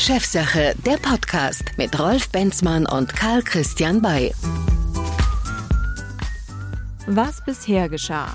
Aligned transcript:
Chefsache, 0.00 0.74
der 0.86 0.96
Podcast 0.96 1.76
mit 1.76 2.00
Rolf 2.00 2.30
Benzmann 2.30 2.86
und 2.86 3.14
Karl 3.14 3.42
Christian 3.42 4.00
Bay. 4.00 4.32
Was 7.06 7.44
bisher 7.44 7.90
geschah? 7.90 8.34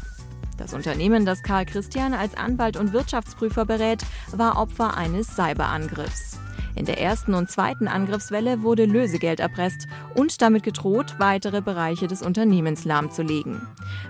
Das 0.59 0.75
Unternehmen, 0.75 1.25
das 1.25 1.41
Karl 1.41 1.65
Christian 1.65 2.13
als 2.13 2.37
Anwalt 2.37 2.77
und 2.77 2.93
Wirtschaftsprüfer 2.93 3.65
berät, 3.65 4.03
war 4.31 4.59
Opfer 4.59 4.95
eines 4.95 5.35
Cyberangriffs. 5.35 6.37
In 6.75 6.85
der 6.85 7.01
ersten 7.01 7.33
und 7.33 7.49
zweiten 7.49 7.87
Angriffswelle 7.87 8.61
wurde 8.61 8.85
Lösegeld 8.85 9.39
erpresst 9.39 9.87
und 10.13 10.43
damit 10.43 10.61
gedroht, 10.61 11.15
weitere 11.17 11.61
Bereiche 11.61 12.05
des 12.05 12.21
Unternehmens 12.21 12.85
lahmzulegen. 12.85 13.59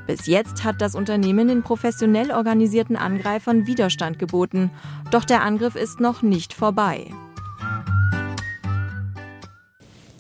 Bis 0.08 0.26
jetzt 0.26 0.66
hat 0.66 0.82
das 0.82 0.94
Unternehmen 0.94 1.48
den 1.48 1.64
professionell 1.64 2.32
organisierten 2.32 2.98
Angreifern 2.98 3.66
Widerstand 3.66 4.20
geboten. 4.20 4.72
Doch 5.10 5.24
der 5.24 5.42
Angriff 5.42 5.76
ist 5.76 6.02
noch 6.02 6.22
nicht 6.22 6.54
vorbei. 6.54 7.14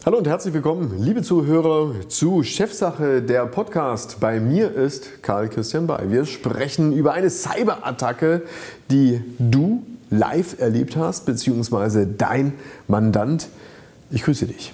Hallo 0.06 0.20
und 0.20 0.28
herzlich 0.28 0.54
willkommen, 0.54 0.94
liebe 1.00 1.24
Zuhörer, 1.24 2.08
zu 2.10 2.44
Chefsache 2.44 3.24
der 3.24 3.48
Podcast. 3.48 4.20
Bei 4.20 4.40
mir 4.40 4.72
ist 4.72 5.24
Karl 5.24 5.50
Christian 5.50 5.88
Bay. 5.88 6.12
Wir 6.12 6.26
sprechen 6.28 6.94
über 6.94 7.14
eine 7.14 7.32
Cyberattacke, 7.32 8.44
die 8.92 9.20
du 9.40 9.82
live 10.12 10.60
erlebt 10.62 10.96
hast, 10.96 11.26
beziehungsweise 11.26 12.06
dein 12.06 12.54
Mandant. 12.88 13.50
Ich 14.12 14.22
grüße 14.22 14.46
dich. 14.46 14.74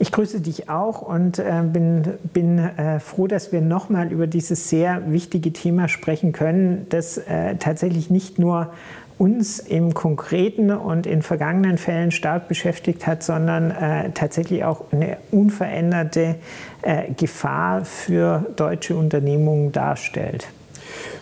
Ich 0.00 0.12
grüße 0.12 0.42
dich 0.42 0.68
auch 0.68 1.00
und 1.00 1.38
äh, 1.38 1.62
bin, 1.64 2.02
bin 2.34 2.58
äh, 2.58 3.00
froh, 3.00 3.26
dass 3.26 3.52
wir 3.52 3.62
nochmal 3.62 4.12
über 4.12 4.26
dieses 4.26 4.68
sehr 4.68 5.10
wichtige 5.10 5.50
Thema 5.50 5.88
sprechen 5.88 6.32
können, 6.32 6.84
das 6.90 7.16
äh, 7.16 7.56
tatsächlich 7.56 8.10
nicht 8.10 8.38
nur 8.38 8.70
uns 9.18 9.58
im 9.58 9.94
Konkreten 9.94 10.70
und 10.70 11.06
in 11.06 11.22
vergangenen 11.22 11.76
Fällen 11.76 12.12
stark 12.12 12.48
beschäftigt 12.48 13.06
hat, 13.06 13.22
sondern 13.22 13.70
äh, 13.70 14.10
tatsächlich 14.12 14.64
auch 14.64 14.84
eine 14.92 15.16
unveränderte 15.32 16.36
äh, 16.82 17.12
Gefahr 17.12 17.84
für 17.84 18.46
deutsche 18.56 18.96
Unternehmungen 18.96 19.72
darstellt. 19.72 20.46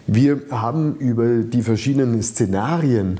Wir 0.07 0.41
haben 0.51 0.95
über 0.97 1.39
die 1.39 1.63
verschiedenen 1.63 2.23
Szenarien 2.23 3.19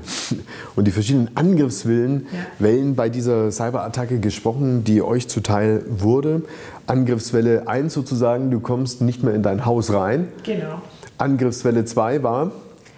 und 0.75 0.87
die 0.87 0.91
verschiedenen 0.91 1.35
Angriffswellen 1.35 2.27
ja. 2.59 2.93
bei 2.95 3.09
dieser 3.09 3.51
Cyberattacke 3.51 4.19
gesprochen, 4.19 4.85
die 4.85 5.01
euch 5.01 5.27
zuteil 5.27 5.83
wurde. 5.89 6.43
Angriffswelle 6.85 7.67
1 7.67 7.93
sozusagen, 7.93 8.51
du 8.51 8.61
kommst 8.61 9.01
nicht 9.01 9.21
mehr 9.21 9.33
in 9.33 9.43
dein 9.43 9.65
Haus 9.65 9.91
rein. 9.91 10.29
Genau. 10.43 10.81
Angriffswelle 11.17 11.83
2 11.83 12.23
war? 12.23 12.51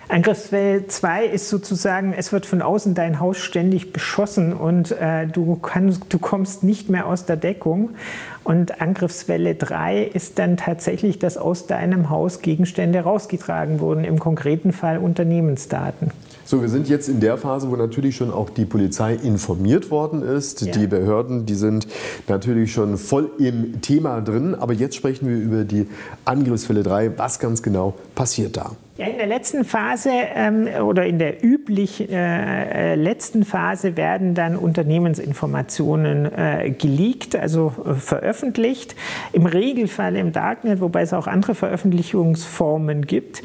Angriffswelle 0.09 0.87
2 0.87 1.25
ist 1.27 1.49
sozusagen, 1.49 2.13
es 2.17 2.31
wird 2.31 2.47
von 2.47 2.63
außen 2.63 2.95
dein 2.95 3.19
Haus 3.19 3.37
ständig 3.37 3.93
beschossen 3.93 4.53
und 4.53 4.91
äh, 4.91 5.27
du, 5.27 5.55
kannst, 5.55 6.01
du 6.09 6.17
kommst 6.17 6.63
nicht 6.63 6.89
mehr 6.89 7.05
aus 7.05 7.25
der 7.25 7.37
Deckung. 7.37 7.91
Und 8.43 8.81
Angriffswelle 8.81 9.53
3 9.53 10.01
ist 10.01 10.39
dann 10.39 10.57
tatsächlich, 10.57 11.19
dass 11.19 11.37
aus 11.37 11.67
deinem 11.67 12.09
Haus 12.09 12.41
Gegenstände 12.41 13.01
rausgetragen 13.01 13.81
wurden, 13.81 14.03
im 14.03 14.17
konkreten 14.17 14.73
Fall 14.73 14.97
Unternehmensdaten. 14.97 16.09
So, 16.43 16.63
wir 16.63 16.69
sind 16.69 16.89
jetzt 16.89 17.07
in 17.07 17.19
der 17.19 17.37
Phase, 17.37 17.69
wo 17.69 17.75
natürlich 17.75 18.15
schon 18.15 18.31
auch 18.31 18.49
die 18.49 18.65
Polizei 18.65 19.13
informiert 19.13 19.91
worden 19.91 20.23
ist. 20.23 20.61
Ja. 20.61 20.71
Die 20.71 20.87
Behörden, 20.87 21.45
die 21.45 21.53
sind 21.53 21.85
natürlich 22.27 22.73
schon 22.73 22.97
voll 22.97 23.29
im 23.37 23.81
Thema 23.81 24.21
drin. 24.21 24.55
Aber 24.55 24.73
jetzt 24.73 24.95
sprechen 24.95 25.29
wir 25.29 25.37
über 25.37 25.63
die 25.65 25.85
Angriffsfälle 26.25 26.81
3. 26.81 27.19
Was 27.19 27.37
ganz 27.37 27.61
genau 27.61 27.93
passiert 28.15 28.57
da? 28.57 28.71
Ja, 28.99 29.07
in 29.07 29.17
der 29.17 29.27
letzten 29.27 29.63
Phase 29.63 30.09
ähm, 30.11 30.67
oder 30.83 31.05
in 31.05 31.19
der 31.19 31.41
üblich 31.41 32.11
äh, 32.11 32.15
äh, 32.91 32.95
letzten 32.95 33.45
Phase 33.45 33.95
werden 33.95 34.35
dann 34.35 34.57
Unternehmensinformationen 34.57 36.25
äh, 36.25 36.71
geleakt, 36.77 37.33
also 37.33 37.71
äh, 37.85 37.93
veröffentlicht. 37.93 38.97
Im 39.31 39.45
Regelfall 39.45 40.17
im 40.17 40.33
Darknet, 40.33 40.81
wobei 40.81 41.03
es 41.03 41.13
auch 41.13 41.27
andere 41.27 41.55
Veröffentlichungsformen 41.55 43.07
gibt. 43.07 43.41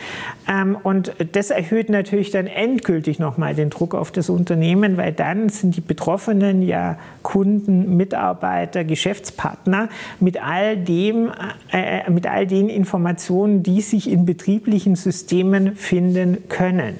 Ähm, 0.50 0.76
und 0.82 1.12
das 1.30 1.50
erhöht 1.50 1.88
natürlich 1.88 2.32
dann 2.32 2.48
endgültig 2.48 3.20
nochmal 3.20 3.54
den 3.54 3.70
Druck 3.70 3.94
auf 3.94 4.10
das 4.10 4.30
Unternehmen, 4.30 4.96
weil 4.96 5.12
dann 5.12 5.50
sind 5.50 5.76
die 5.76 5.82
Betroffenen 5.82 6.62
ja 6.62 6.98
Kunden, 7.22 7.96
Mitarbeiter, 7.96 8.82
Geschäftspartner 8.82 9.88
mit 10.18 10.42
all 10.42 10.76
dem, 10.76 11.30
äh, 11.72 12.00
äh, 12.00 12.10
mit 12.10 12.26
all 12.26 12.44
den 12.48 12.68
Informationen, 12.68 13.62
die 13.62 13.82
sich 13.82 14.10
in 14.10 14.26
betrieblichen 14.26 14.96
Systemen 14.96 15.43
Themen 15.44 15.76
finden 15.76 16.48
können. 16.48 16.98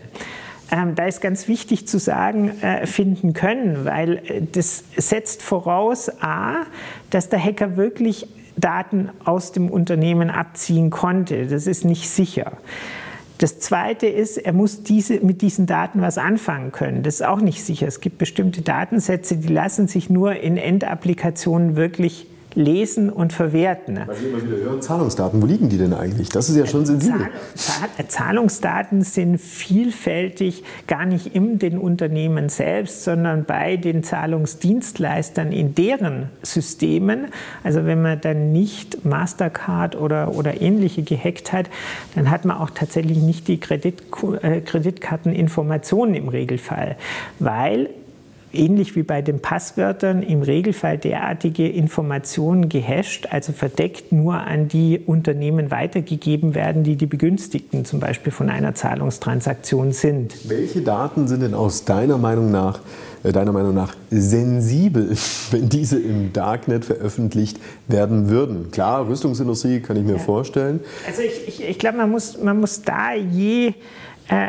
Ähm, 0.71 0.95
da 0.95 1.07
ist 1.07 1.21
ganz 1.21 1.49
wichtig 1.49 1.87
zu 1.87 1.99
sagen, 1.99 2.51
äh, 2.61 2.87
finden 2.87 3.33
können, 3.33 3.85
weil 3.85 4.17
äh, 4.27 4.43
das 4.51 4.85
setzt 4.97 5.43
voraus, 5.43 6.11
a, 6.21 6.65
dass 7.11 7.29
der 7.29 7.43
Hacker 7.43 7.77
wirklich 7.77 8.27
Daten 8.57 9.11
aus 9.25 9.53
dem 9.53 9.71
Unternehmen 9.71 10.31
abziehen 10.31 10.91
konnte. 10.91 11.47
Das 11.47 11.67
ist 11.67 11.85
nicht 11.85 12.09
sicher. 12.09 12.53
Das 13.39 13.59
Zweite 13.59 14.07
ist, 14.07 14.37
er 14.37 14.53
muss 14.53 14.83
diese, 14.83 15.21
mit 15.21 15.43
diesen 15.43 15.67
Daten 15.67 16.01
was 16.03 16.19
anfangen 16.19 16.71
können. 16.71 17.03
Das 17.03 17.17
ist 17.17 17.23
auch 17.25 17.41
nicht 17.41 17.65
sicher. 17.65 17.87
Es 17.87 18.01
gibt 18.01 18.19
bestimmte 18.19 18.63
Datensätze, 18.63 19.37
die 19.37 19.53
lassen 19.53 19.89
sich 19.89 20.09
nur 20.09 20.37
in 20.37 20.57
Endapplikationen 20.57 21.77
wirklich 21.77 22.27
lesen 22.55 23.11
und 23.11 23.33
verwerten. 23.33 24.01
Weil 24.07 24.21
wir 24.21 24.29
immer 24.29 24.43
wieder 24.43 24.57
hören, 24.65 24.83
Zahlungsdaten, 24.83 25.43
wo 25.43 25.47
liegen 25.47 25.69
die 25.69 25.79
denn 25.79 25.93
eigentlich? 25.93 26.29
Das 26.29 26.49
ist 26.49 26.57
ja 26.57 26.67
schon 26.67 26.87
sensibel. 26.87 27.29
Zahlungsdaten 28.09 29.03
sind 29.03 29.39
vielfältig 29.39 30.63
gar 30.87 31.07
nicht 31.07 31.35
in 31.35 31.59
den 31.59 31.79
Unternehmen 31.79 32.49
selbst, 32.49 33.05
sondern 33.05 33.45
bei 33.45 33.77
den 33.77 34.05
Zahlungsdienstleistern 34.05 35.53
in 35.53 35.75
deren 35.75 36.31
Systemen. 36.43 37.27
Also 37.63 37.87
wenn 37.87 38.03
man 38.03 38.21
dann 38.21 38.53
nicht 38.53 39.05
Mastercard 39.05 39.97
oder, 39.97 40.35
oder 40.35 40.61
ähnliche 40.61 41.03
gehackt 41.03 41.53
hat, 41.53 41.67
dann 42.15 42.31
hat 42.31 42.45
man 42.45 42.59
auch 42.59 42.71
tatsächlich 42.71 43.19
nicht 43.19 43.49
die 43.49 43.59
Kredit, 43.59 44.03
äh, 44.43 44.61
Kreditkarteninformationen 44.61 46.15
im 46.15 46.29
Regelfall, 46.29 46.97
weil 47.39 47.91
ähnlich 48.55 48.97
wie 48.97 49.03
bei 49.03 49.23
den 49.23 49.41
Passwörtern 49.41 50.23
im 50.23 50.43
Regelfall 50.43 50.99
derartige 50.99 51.69
Informationen 51.69 52.69
gehasht, 52.69 53.29
also 53.31 53.53
verdeckt 53.53 54.13
nur 54.13 54.35
an 54.35 54.69
die 54.69 55.01
Unternehmen 55.05 55.71
weitergegeben 55.71 56.55
werden, 56.55 56.85
die 56.85 56.97
die 56.97 57.07
Begünstigten 57.07 57.85
zum 57.85 58.01
Beispiel 58.01 58.33
von 58.33 58.51
einer 58.51 58.75
Zahlungstransaktion 58.75 59.93
sind. 59.93 60.49
Welche 60.49 60.81
Daten 60.81 61.29
sind 61.29 61.43
denn 61.43 61.55
aus 61.55 61.85
deiner 61.85 62.19
Meinung 62.19 62.51
nach 62.51 62.81
äh, 63.25 63.33
deiner 63.33 63.53
Meinung 63.53 63.75
nach 63.75 63.97
sensibel, 64.11 65.17
wenn 65.51 65.69
diese 65.69 65.99
im 65.99 66.33
Darknet 66.33 66.85
veröffentlicht 66.85 67.59
werden 67.89 68.29
würden? 68.29 68.71
Klar, 68.71 69.09
Rüstungsindustrie 69.09 69.81
kann 69.81 69.97
ich 69.97 70.05
mir 70.05 70.13
ja. 70.13 70.19
vorstellen. 70.19 70.81
Also 71.07 71.23
ich, 71.23 71.49
ich, 71.49 71.69
ich 71.69 71.79
glaube, 71.79 71.97
man 71.97 72.11
muss, 72.11 72.41
man 72.41 72.61
muss 72.61 72.83
da 72.83 73.15
je 73.15 73.75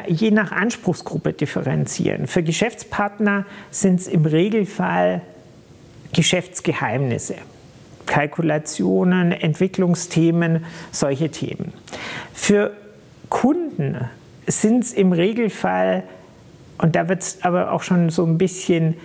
je 0.07 0.31
nach 0.31 0.51
Anspruchsgruppe 0.51 1.33
differenzieren. 1.33 2.27
Für 2.27 2.43
Geschäftspartner 2.43 3.45
sind 3.71 3.99
es 3.99 4.07
im 4.07 4.25
Regelfall 4.25 5.21
Geschäftsgeheimnisse. 6.13 7.35
Kalkulationen, 8.05 9.31
Entwicklungsthemen, 9.31 10.63
solche 10.91 11.29
Themen. 11.29 11.73
Für 12.33 12.71
Kunden 13.29 14.09
sind 14.47 14.83
es 14.83 14.93
im 14.93 15.11
Regelfall, 15.11 16.03
und 16.77 16.95
da 16.95 17.09
wird 17.09 17.21
es 17.21 17.43
aber 17.43 17.71
auch 17.71 17.83
schon 17.83 18.09
so 18.09 18.25
ein 18.25 18.37
bisschen 18.37 18.95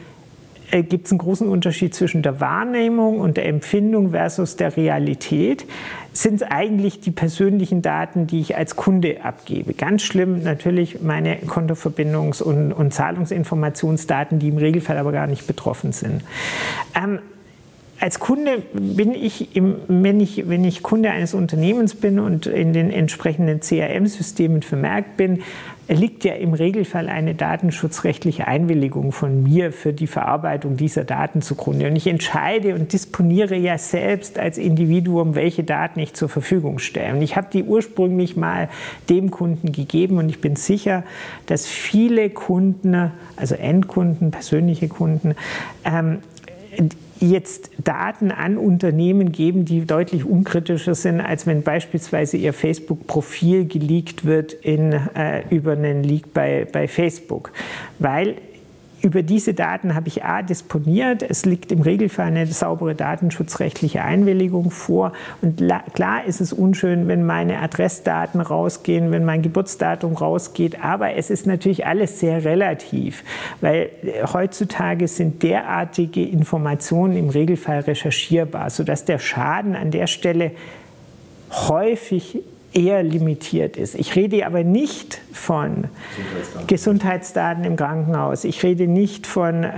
äh, 0.71 0.83
gibt 0.83 1.07
es 1.07 1.13
einen 1.13 1.19
großen 1.19 1.49
Unterschied 1.49 1.95
zwischen 1.95 2.23
der 2.23 2.41
Wahrnehmung 2.41 3.21
und 3.21 3.37
der 3.37 3.47
Empfindung 3.47 4.11
versus 4.11 4.57
der 4.57 4.77
Realität. 4.77 5.67
Sind 6.13 6.37
es 6.37 6.43
eigentlich 6.43 7.01
die 7.01 7.11
persönlichen 7.11 7.83
Daten, 7.83 8.27
die 8.27 8.41
ich 8.41 8.57
als 8.57 8.77
Kunde 8.77 9.25
abgebe? 9.25 9.75
Ganz 9.75 10.03
schlimm 10.03 10.43
natürlich 10.43 11.03
meine 11.03 11.37
Kontoverbindungs- 11.39 12.43
und, 12.43 12.73
und 12.73 12.93
Zahlungsinformationsdaten, 12.93 14.39
die 14.39 14.49
im 14.49 14.59
Regelfall 14.59 14.99
aber 14.99 15.13
gar 15.13 15.27
nicht 15.27 15.47
betroffen 15.47 15.93
sind. 15.93 16.25
Ähm, 16.97 17.21
als 18.01 18.19
Kunde 18.19 18.63
bin 18.73 19.15
ich, 19.15 19.55
im, 19.55 19.77
wenn 19.89 20.21
ich, 20.21 20.49
wenn 20.49 20.65
ich 20.65 20.83
Kunde 20.83 21.11
eines 21.11 21.35
Unternehmens 21.35 21.95
bin 21.95 22.19
und 22.19 22.47
in 22.47 22.73
den 22.73 22.91
entsprechenden 22.91 23.61
CRM-Systemen 23.61 24.63
vermerkt 24.63 25.19
bin, 25.19 25.43
liegt 25.87 26.25
ja 26.25 26.35
im 26.35 26.55
Regelfall 26.55 27.09
eine 27.09 27.35
datenschutzrechtliche 27.35 28.47
Einwilligung 28.47 29.13
von 29.13 29.43
mir 29.43 29.73
für 29.73 29.93
die 29.93 30.07
Verarbeitung 30.07 30.77
dieser 30.77 31.05
Daten 31.05 31.43
zugrunde. 31.43 31.89
Und 31.89 31.97
ich 31.97 32.07
entscheide 32.07 32.75
und 32.75 32.93
disponiere 32.93 33.57
ja 33.57 33.77
selbst 33.77 34.39
als 34.39 34.57
Individuum, 34.57 35.35
welche 35.35 35.65
Daten 35.65 36.01
ich 36.01 36.15
zur 36.15 36.29
Verfügung 36.29 36.79
stelle. 36.79 37.15
Und 37.15 37.23
ich 37.23 37.37
habe 37.37 37.49
die 37.53 37.65
ursprünglich 37.65 38.37
mal 38.37 38.69
dem 39.11 39.31
Kunden 39.31 39.73
gegeben 39.73 40.19
und 40.19 40.29
ich 40.29 40.41
bin 40.41 40.57
sicher, 40.57 41.03
dass 41.47 41.67
viele 41.67 42.31
Kunden, 42.31 43.11
also 43.37 43.57
Endkunden, 43.57 44.31
persönliche 44.31 44.89
Kunden, 44.89 45.35
ähm, 45.85 46.21
jetzt 47.21 47.71
Daten 47.85 48.31
an 48.31 48.57
Unternehmen 48.57 49.33
geben, 49.33 49.65
die 49.65 49.85
deutlich 49.85 50.25
unkritischer 50.25 50.95
sind, 50.95 51.21
als 51.21 51.47
wenn 51.47 51.63
beispielsweise 51.63 52.37
ihr 52.37 52.53
Facebook-Profil 52.53 53.67
geleakt 53.67 54.25
wird 54.25 54.53
in, 54.53 54.93
äh, 54.93 55.43
über 55.51 55.73
einen 55.73 56.03
Leak 56.03 56.33
bei, 56.33 56.67
bei 56.71 56.89
Facebook. 56.89 57.53
Weil 57.99 58.37
über 59.03 59.23
diese 59.23 59.55
Daten 59.55 59.95
habe 59.95 60.09
ich 60.09 60.25
A 60.25 60.43
disponiert. 60.43 61.23
Es 61.23 61.47
liegt 61.47 61.73
im 61.73 61.81
Regelfall 61.81 62.27
eine 62.27 62.47
saubere 62.47 62.95
datenschutzrechtliche 62.95 64.03
Einwilligung 64.03 64.71
vor. 64.71 65.13
Und 65.41 65.63
klar 65.95 66.25
ist 66.25 66.41
es 66.41 66.53
unschön, 66.53 67.09
wenn 67.09 67.25
meine 67.25 67.61
Adressdaten 67.61 68.41
rausgehen, 68.41 69.11
wenn 69.11 69.25
mein 69.25 69.43
Geburtsdatum 69.43 70.15
rausgeht. 70.15 70.85
Aber 70.85 71.15
es 71.15 71.31
ist 71.31 71.47
natürlich 71.47 71.87
alles 71.87 72.21
sehr 72.21 72.45
relativ, 72.45 73.25
weil 73.61 73.91
äh, 74.03 74.27
heutzutage 74.33 75.09
sind 75.09 75.43
derartige 75.43 76.25
Informationen 76.25 77.17
im 77.17 77.31
Regelfall 77.31 77.81
recherchierbar, 77.81 78.71
sodass 78.71 79.05
der 79.05 79.19
Schaden 79.19 79.75
an 79.77 79.91
der 79.91 80.07
Stelle 80.07 80.53
häufig 81.51 82.41
eher 82.73 83.03
limitiert 83.03 83.77
ist. 83.77 83.95
Ich 83.95 84.15
rede 84.17 84.47
aber 84.47 84.63
nicht 84.63 85.21
von 85.33 85.85
Gesundheitsdaten, 86.17 86.67
Gesundheitsdaten 86.67 87.65
im 87.65 87.77
Krankenhaus. 87.77 88.45
Ich 88.45 88.63
rede 88.63 88.87
nicht 88.87 89.27
von 89.27 89.65
äh, 89.65 89.71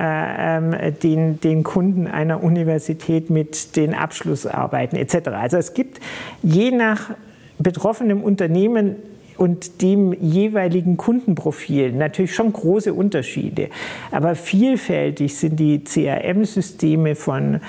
ähm, 0.58 0.74
den, 1.02 1.40
den 1.40 1.62
Kunden 1.62 2.06
einer 2.06 2.42
Universität 2.42 3.30
mit 3.30 3.76
den 3.76 3.94
Abschlussarbeiten 3.94 4.96
etc. 4.96 5.28
Also 5.28 5.56
es 5.56 5.74
gibt 5.74 6.00
je 6.42 6.70
nach 6.70 7.10
betroffenem 7.58 8.22
Unternehmen 8.22 8.96
und 9.36 9.82
dem 9.82 10.12
jeweiligen 10.12 10.96
Kundenprofil 10.96 11.92
natürlich 11.92 12.34
schon 12.34 12.52
große 12.52 12.92
Unterschiede. 12.92 13.68
Aber 14.10 14.34
vielfältig 14.34 15.36
sind 15.36 15.58
die 15.58 15.82
CRM-Systeme 15.82 17.14
von 17.14 17.60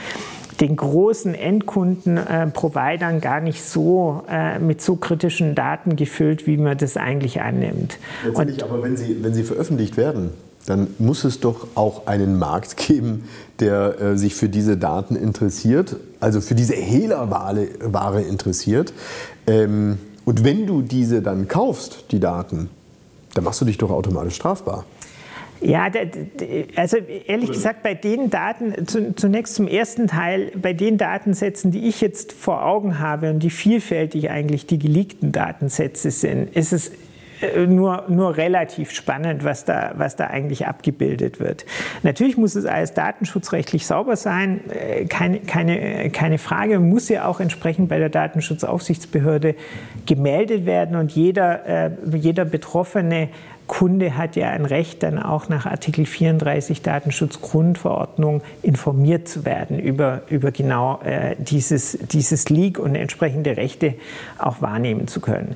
den 0.59 0.75
großen 0.75 1.35
Endkunden-Providern 1.35 3.17
äh, 3.17 3.19
gar 3.19 3.41
nicht 3.41 3.63
so 3.63 4.23
äh, 4.29 4.59
mit 4.59 4.81
so 4.81 4.95
kritischen 4.95 5.55
Daten 5.55 5.95
gefüllt, 5.95 6.47
wie 6.47 6.57
man 6.57 6.77
das 6.77 6.97
eigentlich 6.97 7.41
annimmt. 7.41 7.97
Letztendlich, 8.25 8.63
aber 8.63 8.81
wenn 8.83 8.97
sie, 8.97 9.23
wenn 9.23 9.33
sie 9.33 9.43
veröffentlicht 9.43 9.97
werden, 9.97 10.31
dann 10.65 10.87
muss 10.97 11.23
es 11.23 11.39
doch 11.39 11.67
auch 11.75 12.07
einen 12.07 12.39
Markt 12.39 12.77
geben, 12.77 13.25
der 13.59 13.99
äh, 13.99 14.17
sich 14.17 14.35
für 14.35 14.49
diese 14.49 14.77
Daten 14.77 15.15
interessiert, 15.15 15.97
also 16.19 16.41
für 16.41 16.55
diese 16.55 16.73
Hehlerware 16.75 18.21
interessiert. 18.21 18.93
Ähm, 19.47 19.97
und 20.25 20.45
wenn 20.45 20.65
du 20.65 20.81
diese 20.81 21.21
dann 21.21 21.47
kaufst, 21.47 22.05
die 22.11 22.19
Daten, 22.19 22.69
dann 23.33 23.43
machst 23.43 23.59
du 23.61 23.65
dich 23.65 23.77
doch 23.77 23.89
automatisch 23.89 24.35
strafbar. 24.35 24.85
Ja, 25.63 25.89
also 26.75 26.97
ehrlich 26.97 27.51
gesagt, 27.51 27.83
bei 27.83 27.93
den 27.93 28.29
Daten, 28.29 28.85
zunächst 29.15 29.55
zum 29.55 29.67
ersten 29.67 30.07
Teil, 30.07 30.51
bei 30.55 30.73
den 30.73 30.97
Datensätzen, 30.97 31.71
die 31.71 31.87
ich 31.87 32.01
jetzt 32.01 32.33
vor 32.33 32.65
Augen 32.65 32.99
habe 32.99 33.29
und 33.29 33.39
die 33.39 33.49
vielfältig 33.49 34.29
eigentlich 34.29 34.65
die 34.65 34.79
geleakten 34.79 35.31
Datensätze 35.31 36.11
sind, 36.11 36.55
ist 36.55 36.73
es 36.73 36.91
äh, 37.43 37.65
nur, 37.67 38.05
nur 38.07 38.37
relativ 38.37 38.91
spannend, 38.91 39.43
was 39.43 39.65
da, 39.65 39.93
was 39.95 40.15
da 40.15 40.27
eigentlich 40.27 40.67
abgebildet 40.67 41.39
wird. 41.39 41.65
Natürlich 42.03 42.37
muss 42.37 42.55
es 42.55 42.65
alles 42.65 42.93
datenschutzrechtlich 42.93 43.85
sauber 43.85 44.15
sein, 44.15 44.61
äh, 44.69 45.05
keine, 45.05 45.39
keine, 45.39 46.09
keine 46.09 46.37
Frage, 46.37 46.79
muss 46.79 47.09
ja 47.09 47.25
auch 47.25 47.39
entsprechend 47.39 47.89
bei 47.89 47.99
der 47.99 48.09
Datenschutzaufsichtsbehörde 48.09 49.55
gemeldet 50.05 50.65
werden 50.65 50.95
und 50.95 51.11
jeder, 51.11 51.65
äh, 51.65 51.91
jeder 52.13 52.45
Betroffene 52.45 53.29
Kunde 53.67 54.17
hat 54.17 54.35
ja 54.35 54.49
ein 54.49 54.65
Recht, 54.65 55.03
dann 55.03 55.17
auch 55.17 55.49
nach 55.49 55.65
Artikel 55.65 56.05
34 56.05 56.81
Datenschutzgrundverordnung 56.81 58.41
informiert 58.61 59.27
zu 59.27 59.45
werden 59.45 59.79
über, 59.79 60.21
über 60.29 60.51
genau 60.51 60.99
äh, 61.03 61.35
dieses, 61.39 61.97
dieses 62.11 62.49
Leak 62.49 62.77
und 62.77 62.95
entsprechende 62.95 63.55
Rechte 63.55 63.95
auch 64.37 64.61
wahrnehmen 64.61 65.07
zu 65.07 65.21
können. 65.21 65.55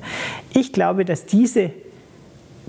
Ich 0.54 0.72
glaube, 0.72 1.04
dass 1.04 1.26
diese 1.26 1.70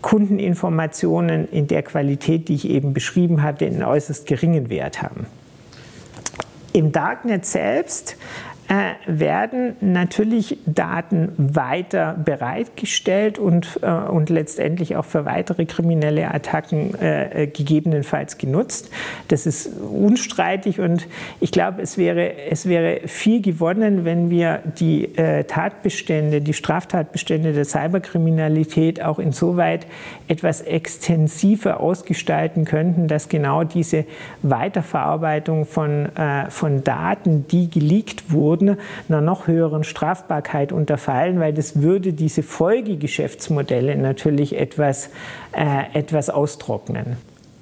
Kundeninformationen 0.02 1.48
in 1.50 1.68
der 1.68 1.84
Qualität, 1.84 2.48
die 2.50 2.56
ich 2.56 2.70
eben 2.70 2.94
beschrieben 2.94 3.42
habe, 3.42 3.66
einen 3.66 3.84
äußerst 3.84 4.26
geringen 4.26 4.70
Wert 4.70 5.02
haben. 5.02 5.26
Im 6.74 6.92
Darknet 6.92 7.46
selbst 7.46 8.16
äh, 8.70 8.94
werden 9.08 9.78
natürlich 9.82 10.60
Daten 10.68 11.32
weiter 11.38 12.16
bereitgestellt 12.24 13.40
und, 13.40 13.80
äh, 13.82 13.90
und 13.90 14.30
letztendlich 14.30 14.96
auch 14.96 15.06
für 15.06 15.26
weitere 15.26 15.66
kriminelle 15.66 16.32
Attacken 16.32 16.94
äh, 17.02 17.48
gegebenenfalls 17.52 18.38
genutzt. 18.38 18.92
Das 19.28 19.48
ist 19.48 19.72
unstreitig 19.76 20.80
und 20.80 21.08
ich 21.40 21.52
glaube, 21.52 21.82
es 21.82 21.98
wäre, 21.98 22.32
es 22.52 22.68
wäre 22.68 23.08
viel 23.08 23.42
gewonnen, 23.42 24.06
wenn 24.06 24.30
wir 24.30 24.60
die 24.80 25.10
Tatbestände, 25.48 26.42
die 26.42 26.54
Straftatbestände 26.54 27.54
der 27.54 27.66
Cyberkriminalität 27.66 29.02
auch 29.02 29.18
insoweit 29.18 29.88
etwas 30.28 30.62
extensiver 30.62 31.80
ausgestalten 31.80 32.66
könnten, 32.66 33.08
dass 33.08 33.30
genau 33.30 33.64
diese 33.64 34.06
Weiterverarbeitung 34.44 35.66
von, 35.66 36.10
von 36.50 36.84
Daten, 36.84 37.48
die 37.48 37.70
geleakt 37.70 38.32
wurden, 38.32 38.59
Methoden 38.60 38.78
einer 39.08 39.22
noch 39.22 39.48
höheren 39.48 39.84
Strafbarkeit 39.84 40.72
unterfallen, 40.72 41.40
weil 41.40 41.54
das 41.54 41.82
würde 41.82 42.14
diese 42.14 42.44
Folgegeschäftsmodelle 42.44 43.96
natürlich 43.96 44.58
etwas, 44.58 45.10
äh, 45.52 45.98
etwas 45.98 46.30
austrocknen. 46.30 47.18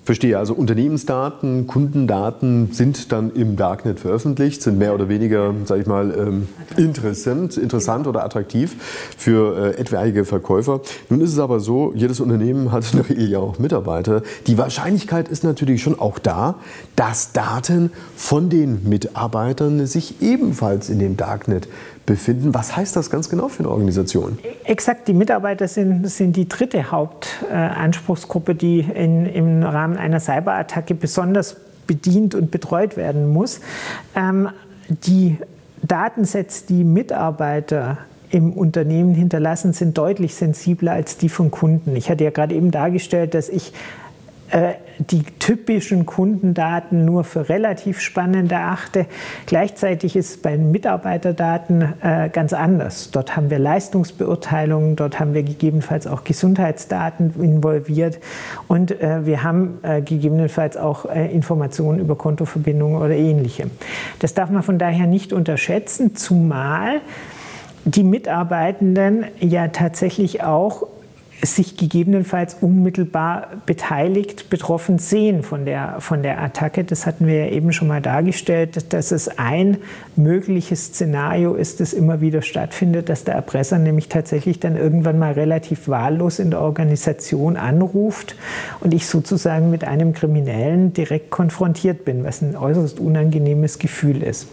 Verstehe, 0.07 0.37
also 0.37 0.53
Unternehmensdaten, 0.53 1.67
Kundendaten 1.67 2.71
sind 2.71 3.11
dann 3.11 3.29
im 3.33 3.57
Darknet 3.57 3.99
veröffentlicht, 3.99 4.61
sind 4.61 4.77
mehr 4.77 4.93
oder 4.93 5.09
weniger, 5.09 5.53
sage 5.65 5.81
ich 5.81 5.85
mal, 5.85 6.17
ähm, 6.17 6.47
interessant, 6.77 7.57
interessant 7.57 8.07
oder 8.07 8.23
attraktiv 8.23 8.77
für 9.17 9.75
äh, 9.75 9.77
etwaige 9.77 10.23
Verkäufer. 10.23 10.79
Nun 11.09 11.19
ist 11.19 11.33
es 11.33 11.39
aber 11.39 11.59
so, 11.59 11.91
jedes 11.93 12.21
Unternehmen 12.21 12.71
hat 12.71 12.85
in 12.93 12.99
der 12.99 13.09
Regel 13.09 13.29
ja 13.29 13.39
auch 13.39 13.59
Mitarbeiter. 13.59 14.21
Die 14.47 14.57
Wahrscheinlichkeit 14.57 15.27
ist 15.27 15.43
natürlich 15.43 15.83
schon 15.83 15.99
auch 15.99 16.19
da, 16.19 16.55
dass 16.95 17.33
Daten 17.33 17.91
von 18.15 18.49
den 18.49 18.87
Mitarbeitern 18.87 19.87
sich 19.87 20.21
ebenfalls 20.21 20.89
in 20.89 20.99
dem 20.99 21.17
Darknet 21.17 21.67
befinden. 22.07 22.55
Was 22.55 22.75
heißt 22.75 22.95
das 22.95 23.11
ganz 23.11 23.29
genau 23.29 23.49
für 23.49 23.59
eine 23.59 23.69
Organisation? 23.69 24.39
Exakt, 24.63 25.07
die 25.07 25.13
Mitarbeiter 25.13 25.67
sind, 25.67 26.09
sind 26.09 26.35
die 26.35 26.47
dritte 26.47 26.89
Hauptanspruchsgruppe, 26.89 28.55
die 28.55 28.79
in, 28.79 29.27
im 29.27 29.61
Rahmen 29.61 29.96
einer 29.97 30.19
Cyberattacke 30.19 30.95
besonders 30.95 31.55
bedient 31.85 32.35
und 32.35 32.51
betreut 32.51 32.97
werden 32.97 33.27
muss. 33.27 33.61
Ähm, 34.15 34.49
die 34.89 35.37
Datensets, 35.81 36.65
die 36.65 36.83
Mitarbeiter 36.83 37.97
im 38.29 38.53
Unternehmen 38.53 39.13
hinterlassen, 39.13 39.73
sind 39.73 39.97
deutlich 39.97 40.35
sensibler 40.35 40.93
als 40.93 41.17
die 41.17 41.29
von 41.29 41.51
Kunden. 41.51 41.95
Ich 41.95 42.09
hatte 42.09 42.23
ja 42.23 42.29
gerade 42.29 42.55
eben 42.55 42.71
dargestellt, 42.71 43.33
dass 43.33 43.47
ich 43.47 43.73
äh, 44.51 44.73
die 44.99 45.23
typischen 45.39 46.05
Kundendaten 46.05 47.05
nur 47.05 47.23
für 47.23 47.49
relativ 47.49 47.99
spannend 47.99 48.51
erachte. 48.51 49.05
Gleichzeitig 49.45 50.15
ist 50.15 50.29
es 50.29 50.37
bei 50.37 50.51
den 50.51 50.71
Mitarbeiterdaten 50.71 51.93
äh, 52.01 52.29
ganz 52.29 52.53
anders. 52.53 53.11
Dort 53.11 53.35
haben 53.35 53.49
wir 53.49 53.59
Leistungsbeurteilungen, 53.59 54.95
dort 54.95 55.19
haben 55.19 55.33
wir 55.33 55.43
gegebenenfalls 55.43 56.07
auch 56.07 56.23
Gesundheitsdaten 56.23 57.33
involviert 57.41 58.19
und 58.67 58.99
äh, 59.01 59.25
wir 59.25 59.43
haben 59.43 59.79
gegebenenfalls 60.05 60.77
auch 60.77 61.05
Informationen 61.05 61.99
über 61.99 62.15
Kontoverbindungen 62.15 63.01
oder 63.01 63.15
ähnliche. 63.15 63.69
Das 64.19 64.33
darf 64.33 64.49
man 64.49 64.63
von 64.63 64.77
daher 64.77 65.07
nicht 65.07 65.33
unterschätzen, 65.33 66.15
zumal 66.15 67.01
die 67.85 68.03
Mitarbeitenden 68.03 69.25
ja 69.39 69.69
tatsächlich 69.69 70.43
auch 70.43 70.87
sich 71.43 71.77
gegebenenfalls 71.77 72.57
unmittelbar 72.61 73.49
beteiligt, 73.65 74.49
betroffen 74.49 74.97
sehen 74.97 75.43
von 75.43 75.65
der, 75.65 75.97
von 75.99 76.23
der 76.23 76.41
Attacke. 76.41 76.83
Das 76.83 77.05
hatten 77.05 77.27
wir 77.27 77.45
ja 77.45 77.51
eben 77.51 77.73
schon 77.73 77.87
mal 77.87 78.01
dargestellt, 78.01 78.91
dass 78.91 79.11
es 79.11 79.37
ein 79.37 79.77
mögliches 80.15 80.87
Szenario 80.87 81.53
ist, 81.53 81.79
das 81.79 81.93
immer 81.93 82.21
wieder 82.21 82.41
stattfindet, 82.41 83.09
dass 83.09 83.23
der 83.23 83.35
Erpresser 83.35 83.77
nämlich 83.77 84.09
tatsächlich 84.09 84.59
dann 84.59 84.75
irgendwann 84.75 85.19
mal 85.19 85.33
relativ 85.33 85.87
wahllos 85.87 86.39
in 86.39 86.49
der 86.49 86.61
Organisation 86.61 87.55
anruft 87.55 88.35
und 88.79 88.93
ich 88.93 89.05
sozusagen 89.05 89.69
mit 89.69 89.83
einem 89.83 90.13
Kriminellen 90.13 90.93
direkt 90.93 91.29
konfrontiert 91.29 92.03
bin, 92.03 92.23
was 92.23 92.41
ein 92.41 92.55
äußerst 92.55 92.99
unangenehmes 92.99 93.77
Gefühl 93.77 94.23
ist. 94.23 94.47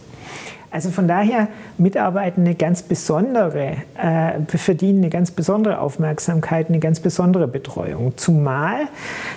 Also 0.75 0.91
von 0.91 1.07
daher 1.07 1.47
Mitarbeitende 1.77 2.53
ganz 2.53 2.83
besondere, 2.83 3.77
äh, 3.97 4.57
verdienen 4.57 4.97
eine 4.97 5.09
ganz 5.09 5.31
besondere 5.31 5.79
Aufmerksamkeit, 5.79 6.67
eine 6.67 6.79
ganz 6.79 6.99
besondere 6.99 7.47
Betreuung. 7.47 8.17
Zumal 8.17 8.89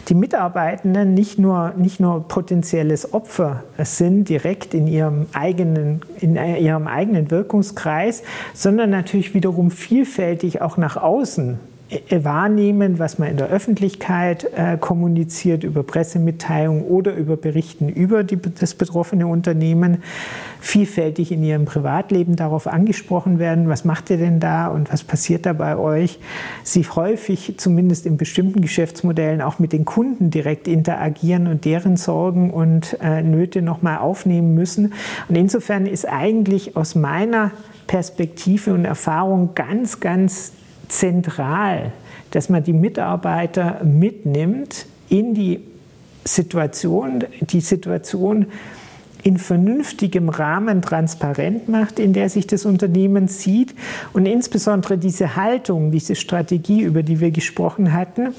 die 0.08 0.14
Mitarbeitenden 0.14 1.14
nicht 1.14 1.38
nur, 1.38 1.74
nicht 1.76 2.00
nur 2.00 2.26
potenzielles 2.26 3.14
Opfer 3.14 3.62
sind 3.78 4.28
direkt 4.28 4.74
in 4.74 4.88
ihrem 4.88 5.26
eigenen, 5.32 6.00
in 6.18 6.34
ihrem 6.34 6.88
eigenen 6.88 7.30
Wirkungskreis, 7.30 8.24
sondern 8.52 8.90
natürlich 8.90 9.32
wiederum 9.32 9.70
vielfältig 9.70 10.60
auch 10.60 10.76
nach 10.76 10.96
außen 10.96 11.60
wahrnehmen, 12.10 12.98
was 12.98 13.18
man 13.18 13.30
in 13.30 13.38
der 13.38 13.48
Öffentlichkeit 13.48 14.44
äh, 14.54 14.76
kommuniziert, 14.78 15.64
über 15.64 15.82
Pressemitteilungen 15.82 16.82
oder 16.82 17.14
über 17.14 17.36
Berichten 17.36 17.88
über 17.88 18.24
die, 18.24 18.36
das 18.36 18.74
betroffene 18.74 19.26
Unternehmen, 19.26 20.02
vielfältig 20.60 21.32
in 21.32 21.42
ihrem 21.42 21.64
Privatleben 21.64 22.36
darauf 22.36 22.66
angesprochen 22.66 23.38
werden, 23.38 23.68
was 23.68 23.84
macht 23.84 24.10
ihr 24.10 24.18
denn 24.18 24.38
da 24.38 24.66
und 24.66 24.92
was 24.92 25.02
passiert 25.02 25.46
da 25.46 25.54
bei 25.54 25.76
euch, 25.76 26.18
sie 26.62 26.84
häufig 26.84 27.54
zumindest 27.56 28.04
in 28.04 28.18
bestimmten 28.18 28.60
Geschäftsmodellen 28.60 29.40
auch 29.40 29.58
mit 29.58 29.72
den 29.72 29.84
Kunden 29.84 30.30
direkt 30.30 30.68
interagieren 30.68 31.46
und 31.46 31.64
deren 31.64 31.96
Sorgen 31.96 32.50
und 32.50 32.98
äh, 33.00 33.22
Nöte 33.22 33.62
nochmal 33.62 33.98
aufnehmen 33.98 34.54
müssen. 34.54 34.92
Und 35.28 35.36
insofern 35.36 35.86
ist 35.86 36.06
eigentlich 36.06 36.76
aus 36.76 36.94
meiner 36.94 37.52
Perspektive 37.86 38.74
und 38.74 38.84
Erfahrung 38.84 39.54
ganz, 39.54 40.00
ganz 40.00 40.52
zentral, 40.88 41.92
dass 42.30 42.48
man 42.48 42.64
die 42.64 42.72
Mitarbeiter 42.72 43.82
mitnimmt 43.84 44.86
in 45.08 45.34
die 45.34 45.60
Situation, 46.24 47.24
die 47.40 47.60
Situation 47.60 48.46
in 49.22 49.38
vernünftigem 49.38 50.28
Rahmen 50.28 50.82
transparent 50.82 51.68
macht, 51.68 51.98
in 51.98 52.12
der 52.12 52.28
sich 52.28 52.46
das 52.46 52.64
Unternehmen 52.64 53.28
sieht 53.28 53.74
und 54.12 54.26
insbesondere 54.26 54.96
diese 54.96 55.36
Haltung, 55.36 55.90
diese 55.90 56.14
Strategie, 56.14 56.82
über 56.82 57.02
die 57.02 57.20
wir 57.20 57.30
gesprochen 57.30 57.92
hatten, 57.92 58.34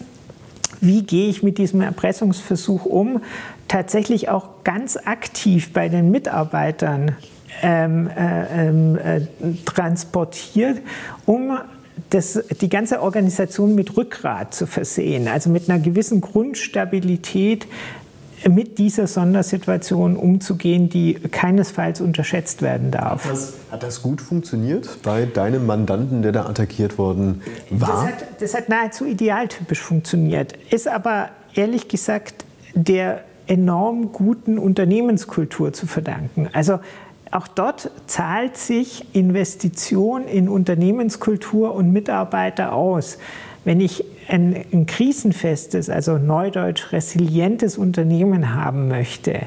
wie 0.82 1.04
gehe 1.04 1.30
ich 1.30 1.44
mit 1.44 1.58
diesem 1.58 1.82
Erpressungsversuch 1.82 2.86
um, 2.86 3.22
tatsächlich 3.68 4.30
auch 4.30 4.64
ganz 4.64 4.98
aktiv 4.98 5.74
bei 5.74 5.90
den 5.90 6.12
Mitarbeitern 6.12 7.16
ähm, 7.62 8.08
äh, 8.08 8.68
ähm, 8.68 8.96
äh, 8.98 9.22
transportiert, 9.66 10.80
um 11.26 11.58
das, 12.10 12.44
die 12.62 12.70
ganze 12.70 13.02
Organisation 13.02 13.76
mit 13.76 13.96
Rückgrat 13.96 14.54
zu 14.54 14.66
versehen, 14.66 15.28
also 15.28 15.50
mit 15.50 15.70
einer 15.70 15.80
gewissen 15.80 16.22
Grundstabilität 16.22 17.68
mit 18.48 18.78
dieser 18.78 19.08
Sondersituation 19.08 20.16
umzugehen, 20.16 20.90
die 20.90 21.16
keinesfalls 21.16 22.00
unterschätzt 22.00 22.62
werden 22.62 22.92
darf. 22.92 23.26
Hat 23.26 23.32
das, 23.32 23.54
hat 23.72 23.84
das 23.84 24.02
gut 24.02 24.22
funktioniert 24.22 25.00
bei 25.04 25.26
deinem 25.26 25.66
Mandanten, 25.66 26.22
der 26.22 26.32
da 26.32 26.46
attackiert 26.46 26.98
worden 26.98 27.42
war? 27.70 27.90
Das 27.90 28.06
hat, 28.06 28.42
das 28.42 28.54
hat 28.54 28.70
nahezu 28.70 29.06
idealtypisch 29.06 29.82
funktioniert, 29.82 30.54
ist 30.70 30.88
aber 30.88 31.30
ehrlich 31.54 31.88
gesagt 31.90 32.46
der 32.74 33.24
enorm 33.48 34.14
guten 34.14 34.58
Unternehmenskultur 34.58 35.74
zu 35.74 35.88
verdanken. 35.88 36.50
Also 36.54 36.80
auch 37.32 37.48
dort 37.48 37.92
zahlt 38.08 38.58
sich 38.58 39.06
Investition 39.14 40.26
in 40.28 40.50
Unternehmenskultur 40.50 41.76
und 41.76 41.92
Mitarbeiter 41.92 42.74
aus. 42.74 43.18
Wenn 43.66 43.82
ich 43.82 44.04
ein, 44.28 44.56
ein, 44.72 44.86
krisenfestes, 44.86 45.90
also 45.90 46.18
neudeutsch 46.18 46.92
resilientes 46.92 47.78
Unternehmen 47.78 48.56
haben 48.56 48.88
möchte, 48.88 49.42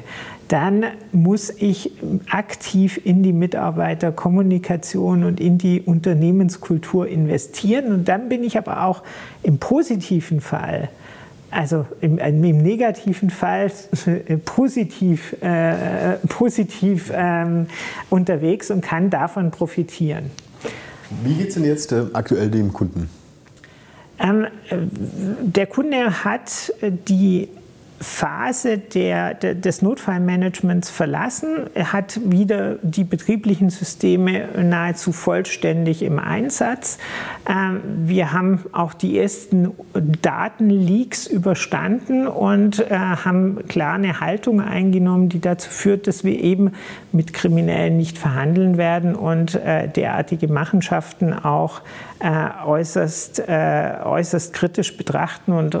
dann 0.47 0.85
muss 1.11 1.49
ich 1.49 1.91
aktiv 2.29 3.01
in 3.03 3.23
die 3.23 3.33
Mitarbeiterkommunikation 3.33 5.23
und 5.23 5.39
in 5.39 5.57
die 5.57 5.81
Unternehmenskultur 5.81 7.07
investieren. 7.07 7.91
Und 7.91 8.07
dann 8.07 8.29
bin 8.29 8.43
ich 8.43 8.57
aber 8.57 8.85
auch 8.85 9.03
im 9.41 9.57
positiven 9.57 10.41
Fall 10.41 10.89
also 11.53 11.85
im, 12.01 12.17
im 12.17 12.57
negativen 12.57 13.29
Fall 13.29 13.71
äh, 14.05 14.37
positiv, 14.37 15.35
äh, 15.41 16.17
positiv 16.27 17.11
ähm, 17.13 17.67
unterwegs 18.09 18.71
und 18.71 18.81
kann 18.81 19.09
davon 19.09 19.51
profitieren. 19.51 20.31
Wie 21.23 21.33
geht 21.35 21.49
es 21.49 21.53
denn 21.55 21.65
jetzt 21.65 21.91
äh, 21.91 22.05
aktuell 22.13 22.49
dem 22.49 22.73
Kunden? 22.73 23.09
Ähm, 24.19 24.45
äh, 24.69 24.77
der 25.41 25.67
Kunde 25.67 26.23
hat 26.23 26.73
äh, 26.81 26.91
die 26.91 27.49
Phase 28.03 28.77
der, 28.77 29.33
der, 29.33 29.55
des 29.55 29.81
Notfallmanagements 29.81 30.89
verlassen. 30.89 31.69
Er 31.73 31.93
hat 31.93 32.19
wieder 32.23 32.75
die 32.81 33.03
betrieblichen 33.03 33.69
Systeme 33.69 34.49
nahezu 34.61 35.11
vollständig 35.11 36.03
im 36.03 36.19
Einsatz. 36.19 36.97
Ähm, 37.49 37.81
wir 38.05 38.31
haben 38.31 38.59
auch 38.71 38.93
die 38.93 39.17
ersten 39.17 39.71
Datenleaks 40.21 41.27
überstanden 41.27 42.27
und 42.27 42.79
äh, 42.79 42.95
haben 42.95 43.67
klar 43.67 43.95
eine 43.95 44.19
Haltung 44.19 44.61
eingenommen, 44.61 45.29
die 45.29 45.41
dazu 45.41 45.69
führt, 45.69 46.07
dass 46.07 46.23
wir 46.23 46.39
eben 46.39 46.71
mit 47.11 47.33
Kriminellen 47.33 47.97
nicht 47.97 48.17
verhandeln 48.17 48.77
werden 48.77 49.15
und 49.15 49.55
äh, 49.55 49.87
derartige 49.87 50.47
Machenschaften 50.47 51.33
auch 51.33 51.81
äh, 52.19 52.65
äußerst, 52.65 53.43
äußerst 53.49 54.53
kritisch 54.53 54.95
betrachten 54.95 55.51
und 55.51 55.75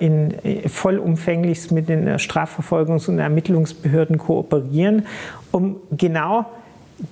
in 0.00 0.34
vollumfänglich 0.66 1.62
mit 1.70 1.88
den 1.88 2.06
äh, 2.06 2.16
Strafverfolgungs- 2.16 3.08
und 3.08 3.18
Ermittlungsbehörden 3.18 4.18
kooperieren, 4.18 5.06
um 5.52 5.76
genau 5.96 6.46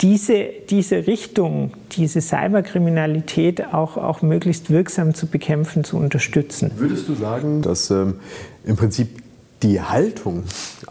diese, 0.00 0.46
diese 0.70 1.06
Richtung, 1.06 1.72
diese 1.92 2.20
Cyberkriminalität 2.20 3.74
auch, 3.74 3.96
auch 3.96 4.22
möglichst 4.22 4.70
wirksam 4.70 5.14
zu 5.14 5.26
bekämpfen, 5.26 5.84
zu 5.84 5.98
unterstützen. 5.98 6.70
Würdest 6.76 7.08
du 7.08 7.14
sagen, 7.14 7.60
dass 7.60 7.90
ähm, 7.90 8.14
im 8.64 8.76
Prinzip 8.76 9.22
die 9.62 9.80
Haltung 9.80 10.44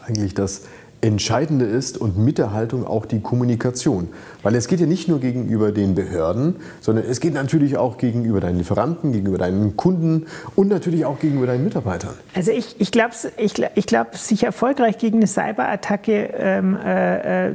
eigentlich 0.06 0.34
das 0.34 0.64
Entscheidende 1.04 1.66
ist 1.66 1.98
und 1.98 2.18
mit 2.18 2.38
der 2.38 2.54
Haltung 2.54 2.88
auch 2.88 3.06
die 3.06 3.20
Kommunikation. 3.20 4.08
Weil 4.42 4.56
es 4.56 4.68
geht 4.68 4.80
ja 4.80 4.86
nicht 4.86 5.08
nur 5.08 5.20
gegenüber 5.20 5.72
den 5.72 5.96
Behörden, 5.96 6.56
sondern 6.80 7.06
es 7.06 7.20
geht 7.20 7.34
natürlich 7.34 7.78
auch 7.78 7.98
gegenüber 7.98 8.40
deinen 8.40 8.58
Lieferanten, 8.58 9.12
gegenüber 9.12 9.38
deinen 9.38 9.76
Kunden 9.76 10.28
und 10.56 10.70
natürlich 10.70 11.06
auch 11.06 11.20
gegenüber 11.20 11.48
deinen 11.48 11.66
Mitarbeitern. 11.66 12.14
Also 12.34 12.52
ich, 12.52 12.76
ich 12.80 12.92
glaube, 12.92 13.14
ich, 13.38 13.54
ich 13.76 13.86
glaub, 13.86 14.16
sich 14.16 14.44
erfolgreich 14.44 14.98
gegen 14.98 15.18
eine 15.18 15.28
Cyberattacke 15.28 16.30
ähm, 16.38 16.78
äh, 16.78 17.50
äh, 17.50 17.54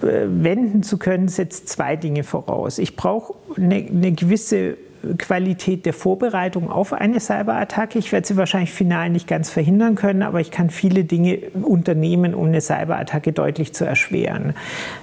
wenden 0.00 0.82
zu 0.82 0.98
können, 0.98 1.28
setzt 1.28 1.68
zwei 1.68 1.96
Dinge 1.96 2.24
voraus. 2.24 2.78
Ich 2.78 2.94
brauche 2.94 3.34
eine, 3.56 3.76
eine 3.76 4.12
gewisse 4.12 4.76
Qualität 5.18 5.86
der 5.86 5.92
Vorbereitung 5.92 6.70
auf 6.70 6.92
eine 6.92 7.20
Cyberattacke. 7.20 7.98
Ich 7.98 8.12
werde 8.12 8.26
sie 8.26 8.36
wahrscheinlich 8.36 8.72
final 8.72 9.10
nicht 9.10 9.26
ganz 9.26 9.50
verhindern 9.50 9.94
können, 9.94 10.22
aber 10.22 10.40
ich 10.40 10.50
kann 10.50 10.70
viele 10.70 11.04
Dinge 11.04 11.38
unternehmen, 11.62 12.34
um 12.34 12.46
eine 12.46 12.60
Cyberattacke 12.60 13.32
deutlich 13.32 13.72
zu 13.72 13.84
erschweren. 13.84 14.54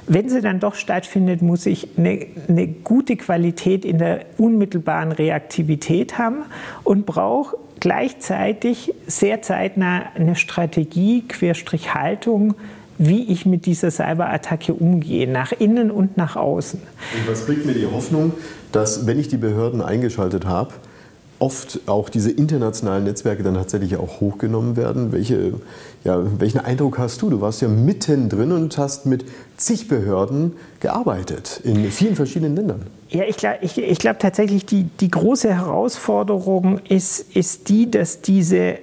Wenn 0.07 0.29
sie 0.29 0.41
dann 0.41 0.59
doch 0.59 0.75
stattfindet, 0.75 1.41
muss 1.41 1.65
ich 1.65 1.89
eine, 1.97 2.25
eine 2.47 2.67
gute 2.67 3.15
Qualität 3.15 3.85
in 3.85 3.97
der 3.97 4.25
unmittelbaren 4.37 5.11
Reaktivität 5.11 6.17
haben 6.17 6.43
und 6.83 7.05
brauche 7.05 7.57
gleichzeitig 7.79 8.93
sehr 9.07 9.41
zeitnah 9.41 10.03
eine 10.15 10.35
Strategie, 10.35 11.23
Querstrich 11.27 11.93
Haltung, 11.93 12.55
wie 12.97 13.31
ich 13.31 13.45
mit 13.45 13.65
dieser 13.65 13.91
Cyberattacke 13.91 14.73
umgehe, 14.73 15.29
nach 15.29 15.51
innen 15.51 15.91
und 15.91 16.17
nach 16.17 16.35
außen. 16.35 16.79
Und 16.79 17.27
was 17.27 17.45
bringt 17.45 17.65
mir 17.65 17.73
die 17.73 17.85
Hoffnung, 17.85 18.33
dass, 18.75 19.07
wenn 19.07 19.17
ich 19.17 19.29
die 19.29 19.37
Behörden 19.37 19.81
eingeschaltet 19.81 20.45
habe, 20.45 20.73
oft 21.39 21.81
auch 21.85 22.09
diese 22.09 22.31
internationalen 22.31 23.03
Netzwerke 23.03 23.43
dann 23.43 23.55
tatsächlich 23.55 23.97
auch 23.97 24.19
hochgenommen 24.19 24.75
werden. 24.75 25.11
Welche, 25.11 25.53
ja, 26.03 26.21
welchen 26.39 26.59
Eindruck 26.59 26.97
hast 26.97 27.21
du? 27.21 27.29
Du 27.29 27.41
warst 27.41 27.61
ja 27.61 27.67
mittendrin 27.67 28.51
und 28.51 28.77
hast 28.77 29.05
mit 29.05 29.25
zig 29.57 29.87
Behörden 29.87 30.53
gearbeitet 30.79 31.61
in 31.63 31.89
vielen 31.91 32.15
verschiedenen 32.15 32.55
Ländern. 32.55 32.81
Ja, 33.09 33.23
ich 33.23 33.37
glaube 33.37 33.59
ich, 33.61 33.77
ich 33.77 33.99
glaub 33.99 34.19
tatsächlich, 34.19 34.65
die, 34.65 34.83
die 34.99 35.09
große 35.09 35.53
Herausforderung 35.53 36.79
ist, 36.89 37.35
ist 37.35 37.69
die, 37.69 37.89
dass 37.89 38.21
diese 38.21 38.77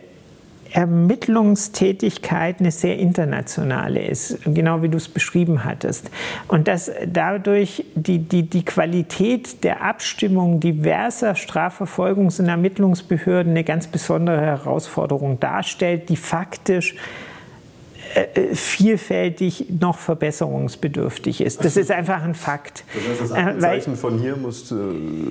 Ermittlungstätigkeit 0.72 2.60
eine 2.60 2.70
sehr 2.70 2.98
internationale 2.98 4.04
ist, 4.04 4.38
genau 4.44 4.82
wie 4.82 4.88
du 4.88 4.96
es 4.96 5.08
beschrieben 5.08 5.64
hattest. 5.64 6.10
Und 6.48 6.68
dass 6.68 6.90
dadurch 7.06 7.84
die, 7.94 8.18
die, 8.18 8.44
die 8.44 8.64
Qualität 8.64 9.64
der 9.64 9.82
Abstimmung 9.82 10.60
diverser 10.60 11.32
Strafverfolgungs- 11.32 12.40
und 12.40 12.48
Ermittlungsbehörden 12.48 13.52
eine 13.52 13.64
ganz 13.64 13.86
besondere 13.86 14.40
Herausforderung 14.40 15.38
darstellt, 15.40 16.08
die 16.08 16.16
faktisch 16.16 16.94
vielfältig 18.52 19.66
noch 19.80 19.98
verbesserungsbedürftig 19.98 21.40
ist. 21.40 21.64
Das 21.64 21.76
ist 21.76 21.90
einfach 21.90 22.22
ein 22.22 22.34
Fakt. 22.34 22.84
Das 22.94 23.20
heißt, 23.20 23.32
das 23.32 23.56
äh, 23.56 23.58
Zeichen 23.58 23.96
von 23.96 24.18
hier 24.18 24.36
muss, 24.36 24.70
äh, 24.70 24.74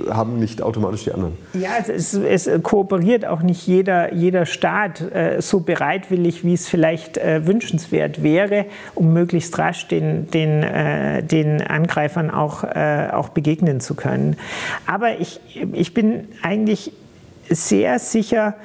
haben 0.10 0.40
nicht 0.40 0.62
automatisch 0.62 1.04
die 1.04 1.12
anderen. 1.12 1.38
Ja, 1.54 1.72
es, 1.88 2.14
es, 2.14 2.50
kooperiert 2.64 3.26
auch 3.26 3.42
nicht 3.42 3.68
jeder, 3.68 4.14
jeder 4.14 4.46
Staat 4.46 5.02
äh, 5.02 5.42
so 5.42 5.60
bereitwillig, 5.60 6.44
wie 6.44 6.54
es 6.54 6.68
vielleicht 6.68 7.18
äh, 7.18 7.46
wünschenswert 7.46 8.24
wäre, 8.24 8.66
um 8.96 9.14
möglichst 9.14 9.58
rasch 9.60 9.88
den, 9.88 10.30
den, 10.32 10.64
äh, 10.64 11.24
den 11.24 11.62
Angreifern 11.62 12.30
auch, 12.32 12.64
auch 12.64 13.30
begegnen 13.30 13.80
zu 13.80 13.96
können. 13.96 14.38
Aber 14.86 15.20
ich, 15.20 15.40
ich 15.74 15.94
bin 15.94 16.28
eigentlich 16.42 16.92
sehr 17.50 18.00
sicher, 18.00 18.56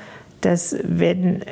dass 0.41 0.77
wenn 0.83 1.43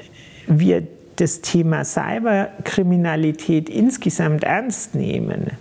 wir 0.47 0.83
das 1.16 1.40
Thema 1.40 1.85
Cyberkriminalität 1.85 3.68
insgesamt 3.68 4.44
ernst 4.44 4.94
nehmen, 4.94 5.52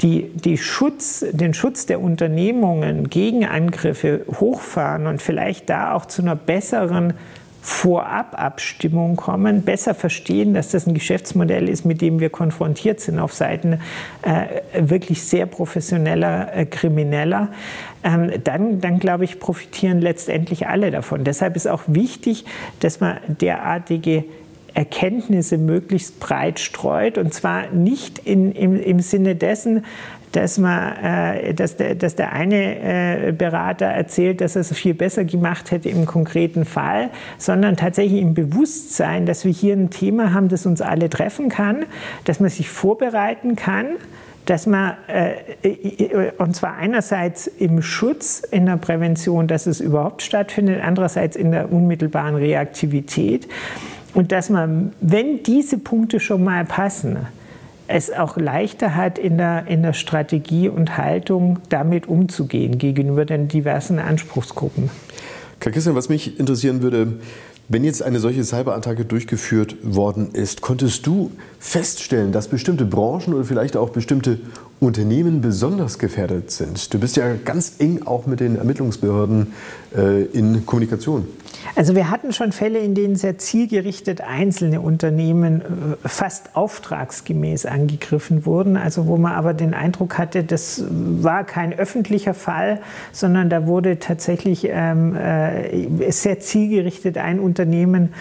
die, 0.00 0.30
die 0.34 0.58
Schutz, 0.58 1.24
den 1.30 1.54
Schutz 1.54 1.86
der 1.86 2.00
Unternehmungen 2.00 3.08
gegen 3.08 3.44
Angriffe 3.44 4.24
hochfahren 4.40 5.06
und 5.06 5.22
vielleicht 5.22 5.70
da 5.70 5.94
auch 5.94 6.06
zu 6.06 6.22
einer 6.22 6.34
besseren 6.34 7.14
Vorababstimmung 7.64 9.14
kommen, 9.14 9.62
besser 9.62 9.94
verstehen, 9.94 10.52
dass 10.52 10.70
das 10.70 10.88
ein 10.88 10.94
Geschäftsmodell 10.94 11.68
ist, 11.68 11.84
mit 11.84 12.00
dem 12.00 12.18
wir 12.18 12.28
konfrontiert 12.28 12.98
sind 12.98 13.20
auf 13.20 13.32
Seiten 13.34 13.78
äh, 14.22 14.88
wirklich 14.88 15.22
sehr 15.22 15.46
professioneller 15.46 16.56
äh, 16.56 16.66
Krimineller, 16.66 17.52
ähm, 18.02 18.32
dann, 18.42 18.80
dann 18.80 18.98
glaube 18.98 19.22
ich, 19.22 19.38
profitieren 19.38 20.00
letztendlich 20.00 20.66
alle 20.66 20.90
davon. 20.90 21.22
Deshalb 21.22 21.54
ist 21.54 21.68
auch 21.68 21.82
wichtig, 21.86 22.46
dass 22.80 22.98
man 22.98 23.18
derartige 23.28 24.24
Erkenntnisse 24.74 25.58
möglichst 25.58 26.20
breit 26.20 26.58
streut 26.60 27.18
und 27.18 27.32
zwar 27.34 27.70
nicht 27.70 28.18
in, 28.18 28.52
im, 28.52 28.80
im 28.80 29.00
Sinne 29.00 29.34
dessen, 29.36 29.84
dass, 30.32 30.58
man, 30.58 30.96
äh, 30.96 31.54
dass, 31.54 31.76
der, 31.76 31.94
dass 31.94 32.16
der 32.16 32.32
eine 32.32 33.28
äh, 33.28 33.32
Berater 33.32 33.86
erzählt, 33.86 34.40
dass 34.40 34.56
er 34.56 34.60
es 34.60 34.72
viel 34.72 34.94
besser 34.94 35.24
gemacht 35.24 35.70
hätte 35.70 35.88
im 35.88 36.06
konkreten 36.06 36.64
Fall, 36.64 37.10
sondern 37.38 37.76
tatsächlich 37.76 38.20
im 38.20 38.34
Bewusstsein, 38.34 39.26
dass 39.26 39.44
wir 39.44 39.52
hier 39.52 39.74
ein 39.74 39.90
Thema 39.90 40.32
haben, 40.32 40.48
das 40.48 40.66
uns 40.66 40.80
alle 40.80 41.10
treffen 41.10 41.48
kann, 41.48 41.84
dass 42.24 42.40
man 42.40 42.50
sich 42.50 42.68
vorbereiten 42.68 43.56
kann, 43.56 43.86
dass 44.46 44.66
man, 44.66 44.94
äh, 45.06 46.32
und 46.38 46.56
zwar 46.56 46.76
einerseits 46.76 47.46
im 47.46 47.82
Schutz, 47.82 48.42
in 48.50 48.66
der 48.66 48.76
Prävention, 48.76 49.46
dass 49.46 49.66
es 49.66 49.80
überhaupt 49.80 50.22
stattfindet, 50.22 50.80
andererseits 50.82 51.36
in 51.36 51.52
der 51.52 51.70
unmittelbaren 51.70 52.34
Reaktivität. 52.34 53.48
Und 54.14 54.32
dass 54.32 54.50
man, 54.50 54.92
wenn 55.00 55.42
diese 55.42 55.78
Punkte 55.78 56.20
schon 56.20 56.44
mal 56.44 56.64
passen, 56.64 57.18
es 57.88 58.12
auch 58.12 58.36
leichter 58.36 58.94
hat, 58.94 59.18
in 59.18 59.38
der, 59.38 59.66
in 59.66 59.82
der 59.82 59.92
Strategie 59.92 60.68
und 60.68 60.96
Haltung 60.96 61.58
damit 61.68 62.08
umzugehen 62.08 62.78
gegenüber 62.78 63.24
den 63.24 63.48
diversen 63.48 63.98
Anspruchsgruppen. 63.98 64.90
Herr 65.60 65.72
Christian, 65.72 65.94
was 65.94 66.08
mich 66.08 66.38
interessieren 66.40 66.82
würde, 66.82 67.18
wenn 67.68 67.84
jetzt 67.84 68.02
eine 68.02 68.18
solche 68.18 68.44
Cyberattacke 68.44 69.04
durchgeführt 69.04 69.76
worden 69.82 70.30
ist, 70.32 70.60
konntest 70.60 71.06
du 71.06 71.30
feststellen, 71.58 72.32
dass 72.32 72.48
bestimmte 72.48 72.84
Branchen 72.84 73.34
oder 73.34 73.44
vielleicht 73.44 73.76
auch 73.76 73.90
bestimmte 73.90 74.40
Unternehmen 74.82 75.40
besonders 75.40 75.98
gefährdet 76.00 76.50
sind? 76.50 76.92
Du 76.92 76.98
bist 76.98 77.16
ja 77.16 77.34
ganz 77.44 77.76
eng 77.78 78.02
auch 78.04 78.26
mit 78.26 78.40
den 78.40 78.56
Ermittlungsbehörden 78.56 79.52
äh, 79.96 80.24
in 80.24 80.66
Kommunikation. 80.66 81.28
Also 81.76 81.94
wir 81.94 82.10
hatten 82.10 82.32
schon 82.32 82.50
Fälle, 82.50 82.80
in 82.80 82.96
denen 82.96 83.14
sehr 83.14 83.38
zielgerichtet 83.38 84.20
einzelne 84.20 84.80
Unternehmen 84.80 85.60
äh, 85.60 86.08
fast 86.08 86.56
auftragsgemäß 86.56 87.64
angegriffen 87.64 88.44
wurden, 88.44 88.76
also 88.76 89.06
wo 89.06 89.16
man 89.16 89.34
aber 89.34 89.54
den 89.54 89.72
Eindruck 89.72 90.18
hatte, 90.18 90.42
das 90.42 90.84
war 90.90 91.44
kein 91.44 91.72
öffentlicher 91.72 92.34
Fall, 92.34 92.80
sondern 93.12 93.50
da 93.50 93.68
wurde 93.68 94.00
tatsächlich 94.00 94.66
ähm, 94.68 95.14
äh, 95.14 96.10
sehr 96.10 96.40
zielgerichtet 96.40 97.18
ein 97.18 97.38
Unternehmen 97.38 98.14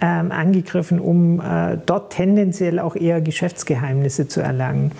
ähm, 0.00 0.32
angegriffen, 0.32 0.98
um 0.98 1.40
äh, 1.40 1.76
dort 1.84 2.14
tendenziell 2.14 2.78
auch 2.78 2.96
eher 2.96 3.20
Geschäftsgeheimnisse 3.20 4.28
zu 4.28 4.40
erlangen. 4.40 4.92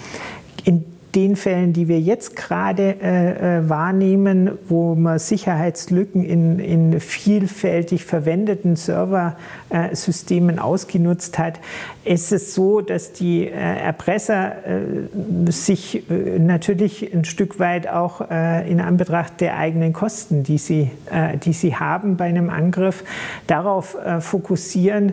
In 0.64 0.84
den 1.16 1.34
Fällen, 1.34 1.72
die 1.72 1.88
wir 1.88 1.98
jetzt 1.98 2.36
gerade 2.36 2.96
äh, 3.02 3.58
äh, 3.58 3.68
wahrnehmen, 3.68 4.50
wo 4.68 4.94
man 4.94 5.18
Sicherheitslücken 5.18 6.22
in, 6.22 6.58
in 6.58 7.00
vielfältig 7.00 8.04
verwendeten 8.04 8.76
Serversystemen 8.76 10.58
ausgenutzt 10.58 11.38
hat, 11.38 11.58
ist 12.06 12.32
es 12.32 12.54
so, 12.54 12.80
dass 12.80 13.12
die 13.12 13.46
äh, 13.46 13.50
Erpresser 13.50 14.52
äh, 14.64 15.50
sich 15.50 16.08
äh, 16.08 16.38
natürlich 16.38 17.12
ein 17.12 17.24
Stück 17.24 17.58
weit 17.58 17.88
auch 17.88 18.30
äh, 18.30 18.70
in 18.70 18.80
Anbetracht 18.80 19.40
der 19.40 19.58
eigenen 19.58 19.92
Kosten, 19.92 20.42
die 20.42 20.58
sie, 20.58 20.90
die 21.44 21.52
sie 21.52 21.76
haben 21.76 22.16
bei 22.16 22.26
einem 22.26 22.50
Angriff, 22.50 23.04
darauf 23.46 23.96
fokussieren, 24.20 25.12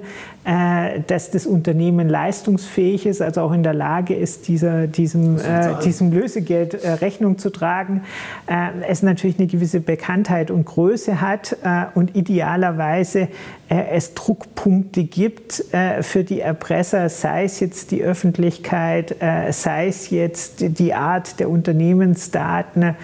dass 1.08 1.32
das 1.32 1.46
Unternehmen 1.46 2.10
leistungsfähig 2.10 3.06
ist, 3.06 3.22
also 3.22 3.42
auch 3.42 3.54
in 3.54 3.64
der 3.64 3.74
Lage 3.74 4.14
ist, 4.14 4.48
dieser, 4.48 4.88
diesem, 4.88 5.40
diesem 5.86 6.12
Lösegeld 6.12 6.74
äh, 6.74 6.92
Rechnung 6.92 7.38
zu 7.38 7.50
tragen, 7.50 8.04
äh, 8.48 8.70
es 8.88 9.04
natürlich 9.04 9.40
eine 9.40 9.48
gewisse 9.48 9.80
Bekanntheit 9.80 10.52
und 10.52 10.66
Größe 10.66 11.22
hat 11.22 11.58
äh, 11.64 11.86
und 11.96 12.16
idealerweise 12.16 13.30
es 13.70 14.14
Druckpunkte 14.14 15.04
gibt 15.04 15.66
für 16.02 16.24
die 16.24 16.42
Erpresser, 16.42 16.83
sei 16.92 17.44
es 17.46 17.60
jetzt 17.60 17.92
die 17.92 18.04
Öffentlichkeit, 18.04 19.16
sei 19.52 19.88
es 19.88 20.10
jetzt 20.10 20.64
die 20.78 20.94
Art 20.94 21.40
der 21.40 21.50
Unternehmensdaten 21.50 22.96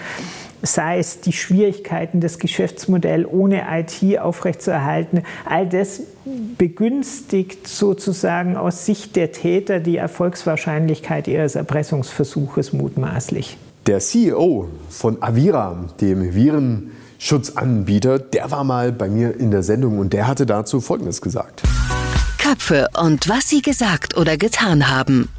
sei 0.61 0.99
es 0.99 1.21
die 1.21 1.33
Schwierigkeiten, 1.33 2.19
das 2.19 2.39
Geschäftsmodell 2.39 3.25
ohne 3.25 3.63
IT 3.71 4.19
aufrechtzuerhalten. 4.19 5.23
All 5.45 5.67
das 5.67 6.01
begünstigt 6.57 7.67
sozusagen 7.67 8.57
aus 8.57 8.85
Sicht 8.85 9.15
der 9.15 9.31
Täter 9.31 9.79
die 9.79 9.97
Erfolgswahrscheinlichkeit 9.97 11.27
ihres 11.27 11.55
Erpressungsversuches 11.55 12.73
mutmaßlich. 12.73 13.57
Der 13.87 13.99
CEO 13.99 14.67
von 14.89 15.21
Avira, 15.21 15.85
dem 16.01 16.33
Virenschutzanbieter, 16.35 18.19
der 18.19 18.51
war 18.51 18.63
mal 18.63 18.91
bei 18.91 19.07
mir 19.09 19.39
in 19.39 19.51
der 19.51 19.63
Sendung 19.63 19.97
und 19.97 20.13
der 20.13 20.27
hatte 20.27 20.45
dazu 20.45 20.81
Folgendes 20.81 21.21
gesagt. 21.21 21.63
Köpfe 22.49 22.87
und 22.99 23.29
was 23.29 23.47
sie 23.47 23.61
gesagt 23.61 24.17
oder 24.17 24.35
getan 24.35 24.89
haben. 24.89 25.29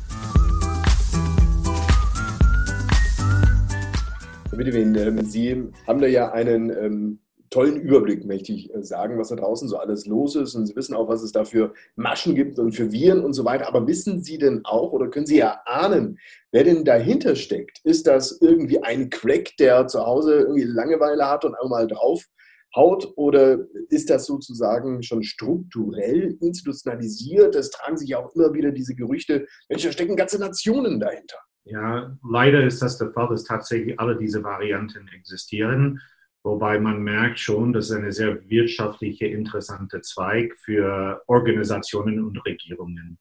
bitte 4.57 4.73
wen, 4.73 4.95
ähm, 4.95 5.25
Sie 5.25 5.73
haben 5.89 6.01
da 6.01 6.07
ja 6.07 6.31
einen 6.31 6.71
ähm, 6.71 7.19
tollen 7.51 7.81
Überblick, 7.81 8.25
möchte 8.27 8.53
ich 8.53 8.73
äh, 8.73 8.85
sagen, 8.85 9.19
was 9.19 9.31
da 9.31 9.35
draußen 9.35 9.67
so 9.67 9.79
alles 9.79 10.07
los 10.07 10.37
ist. 10.37 10.55
Und 10.55 10.67
Sie 10.67 10.77
wissen 10.77 10.95
auch, 10.95 11.09
was 11.09 11.23
es 11.23 11.33
da 11.33 11.45
für 11.45 11.75
Maschen 11.97 12.37
gibt 12.37 12.61
und 12.61 12.77
für 12.77 12.93
Viren 12.93 13.25
und 13.25 13.33
so 13.33 13.45
weiter. 13.45 13.67
Aber 13.67 13.89
wissen 13.89 14.23
Sie 14.23 14.39
denn 14.39 14.61
auch 14.63 14.93
oder 14.93 15.09
können 15.09 15.27
Sie 15.27 15.41
erahnen, 15.41 16.17
wer 16.53 16.63
denn 16.63 16.85
dahinter 16.85 17.35
steckt? 17.35 17.81
Ist 17.83 18.07
das 18.07 18.39
irgendwie 18.41 18.85
ein 18.85 19.11
Crack, 19.11 19.57
der 19.59 19.89
zu 19.89 20.07
Hause 20.07 20.35
irgendwie 20.35 20.63
Langeweile 20.63 21.29
hat 21.29 21.45
und 21.45 21.57
einmal 21.57 21.89
drauf 21.89 22.29
haut? 22.75 23.13
Oder 23.17 23.59
ist 23.89 24.11
das 24.11 24.27
sozusagen 24.27 25.03
schon 25.03 25.23
strukturell 25.23 26.37
institutionalisiert? 26.41 27.55
Es 27.55 27.71
tragen 27.71 27.97
sich 27.97 28.11
ja 28.11 28.19
auch 28.19 28.35
immer 28.35 28.53
wieder 28.55 28.73
diese 28.73 28.95
Gerüchte, 28.95 29.47
Mensch, 29.69 29.83
da 29.83 29.93
stecken 29.93 30.17
ganze 30.17 30.39
Nationen 30.39 31.01
dahinter. 31.01 31.37
Ja, 31.65 32.17
leider 32.29 32.65
ist 32.65 32.81
das 32.83 32.99
der 32.99 33.13
Fall, 33.13 33.29
dass 33.29 33.45
tatsächlich 33.45 33.99
alle 34.01 34.17
diese 34.17 34.43
Varianten 34.43 35.09
existieren, 35.09 36.01
wobei 36.43 36.81
man 36.81 37.03
merkt 37.03 37.39
schon, 37.39 37.73
dass 37.73 37.91
eine 37.91 38.13
sehr 38.13 38.49
wirtschaftliche, 38.49 39.27
interessante 39.27 40.01
Zweig 40.01 40.57
für 40.65 41.23
Organisationen 41.27 42.25
und 42.25 42.45
Regierungen. 42.47 43.19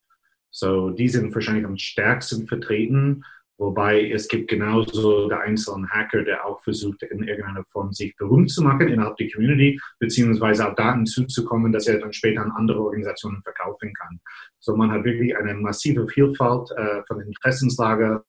So, 0.51 0.89
die 0.89 1.09
sind 1.09 1.33
wahrscheinlich 1.35 1.65
am 1.65 1.77
stärksten 1.77 2.47
vertreten 2.47 3.23
Wobei 3.59 4.09
es 4.09 4.29
gibt 4.29 4.49
genauso 4.49 5.27
der 5.27 5.41
einzelne 5.41 5.89
Hacker, 5.89 6.23
der 6.23 6.45
auch 6.45 6.63
versucht, 6.63 7.03
in 7.03 7.23
irgendeiner 7.23 7.65
Form 7.65 7.91
sich 7.91 8.15
berühmt 8.15 8.49
zu 8.49 8.63
machen 8.63 8.87
innerhalb 8.87 9.17
der 9.17 9.29
Community, 9.29 9.77
beziehungsweise 9.99 10.65
auch 10.65 10.75
Daten 10.75 11.05
zuzukommen, 11.05 11.73
dass 11.73 11.85
er 11.85 11.99
dann 11.99 12.13
später 12.13 12.41
an 12.41 12.51
andere 12.51 12.81
Organisationen 12.81 13.43
verkaufen 13.43 13.93
kann. 13.93 14.21
So 14.59 14.77
man 14.77 14.91
hat 14.91 15.03
wirklich 15.03 15.35
eine 15.35 15.53
massive 15.55 16.07
Vielfalt 16.07 16.71
äh, 16.71 17.03
von 17.05 17.19
Interessenslage 17.19 18.23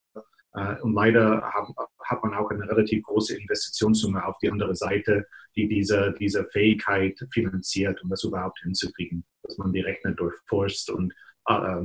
äh, 0.54 0.80
und 0.80 0.94
leider 0.94 1.42
hat, 1.42 1.68
hat 2.04 2.24
man 2.24 2.34
auch 2.34 2.50
eine 2.50 2.68
relativ 2.68 3.04
große 3.04 3.38
Investitionssumme 3.38 4.26
auf 4.26 4.36
die 4.38 4.50
andere 4.50 4.74
Seite, 4.74 5.26
die 5.54 5.68
diese, 5.68 6.12
diese 6.18 6.44
Fähigkeit 6.46 7.16
finanziert, 7.32 8.02
um 8.02 8.10
das 8.10 8.24
überhaupt 8.24 8.58
hinzukriegen, 8.64 9.24
dass 9.44 9.58
man 9.58 9.72
die 9.72 9.80
Rechner 9.80 10.10
durchforscht 10.10 10.90
und 10.90 11.14
äh, 11.46 11.82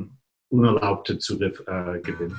unerlaubte 0.49 1.19
Zugriff 1.19 1.59
äh, 1.67 1.99
gewinnt. 1.99 2.33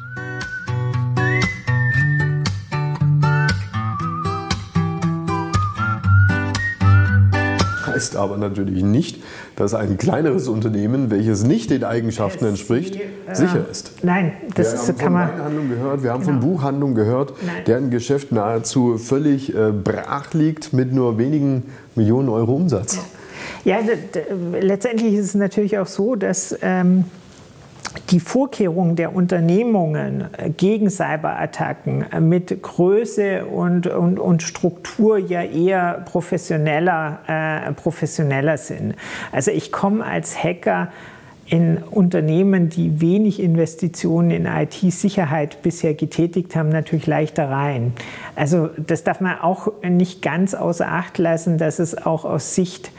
Heißt 7.97 8.17
aber 8.17 8.37
natürlich 8.37 8.83
nicht, 8.83 9.23
dass 9.57 9.75
ein 9.75 9.97
kleineres 9.97 10.49
Unternehmen, 10.49 11.11
welches 11.11 11.45
nicht 11.45 11.71
den 11.71 11.83
Eigenschaften 11.83 12.45
entspricht, 12.45 12.97
äh, 12.97 13.35
sicher 13.35 13.67
ist. 13.71 13.93
Nein, 14.03 14.33
das 14.55 14.73
wir 14.73 14.79
haben 14.81 14.99
kann 14.99 15.13
man. 15.13 15.29
Weinhandlung 15.31 15.69
gehört, 15.71 16.03
wir 16.03 16.13
haben 16.13 16.25
genau. 16.25 16.41
von 16.41 16.49
Buchhandlung 16.49 16.95
gehört, 16.95 17.33
Nein. 17.45 17.65
deren 17.67 17.91
Geschäft 17.91 18.33
nahezu 18.33 18.99
völlig 18.99 19.55
äh, 19.55 19.73
brach 19.73 20.35
liegt 20.35 20.73
mit 20.73 20.93
nur 20.93 21.19
wenigen 21.19 21.65
Millionen 21.95 22.29
Euro 22.29 22.55
Umsatz. 22.55 22.99
Ja, 23.65 23.79
letztendlich 24.61 25.15
ist 25.15 25.27
es 25.27 25.35
natürlich 25.35 25.79
auch 25.79 25.87
so, 25.87 26.15
dass. 26.15 26.57
Ähm, 26.63 27.05
die 28.11 28.21
Vorkehrungen 28.21 28.97
der 28.97 29.15
Unternehmungen 29.15 30.29
gegen 30.57 30.91
Cyberattacken 30.91 32.07
mit 32.21 32.63
Größe 32.63 33.47
und, 33.47 33.87
und, 33.87 34.19
und 34.19 34.43
Struktur 34.43 35.19
ja 35.19 35.43
eher 35.43 36.05
professioneller, 36.05 37.21
äh, 37.27 37.73
professioneller 37.73 38.59
sind. 38.59 38.95
Also 39.33 39.51
ich 39.51 39.73
komme 39.73 40.05
als 40.05 40.43
Hacker 40.43 40.89
in 41.49 41.79
Unternehmen, 41.79 42.69
die 42.69 43.01
wenig 43.01 43.41
Investitionen 43.41 44.31
in 44.33 44.47
IT-Sicherheit 44.47 45.63
bisher 45.63 45.95
getätigt 45.95 46.57
haben, 46.57 46.71
natürlich 46.71 47.07
leichter 47.07 47.49
rein. 47.49 47.93
Also 48.35 48.69
das 48.77 49.05
darf 49.05 49.21
man 49.21 49.39
auch 49.39 49.69
nicht 49.83 50.23
ganz 50.23 50.55
außer 50.55 50.89
Acht 50.89 51.19
lassen, 51.19 51.57
dass 51.57 51.79
es 51.79 51.97
auch 51.97 52.25
aus 52.25 52.57
Sicht 52.57 52.89
äh, 52.89 52.91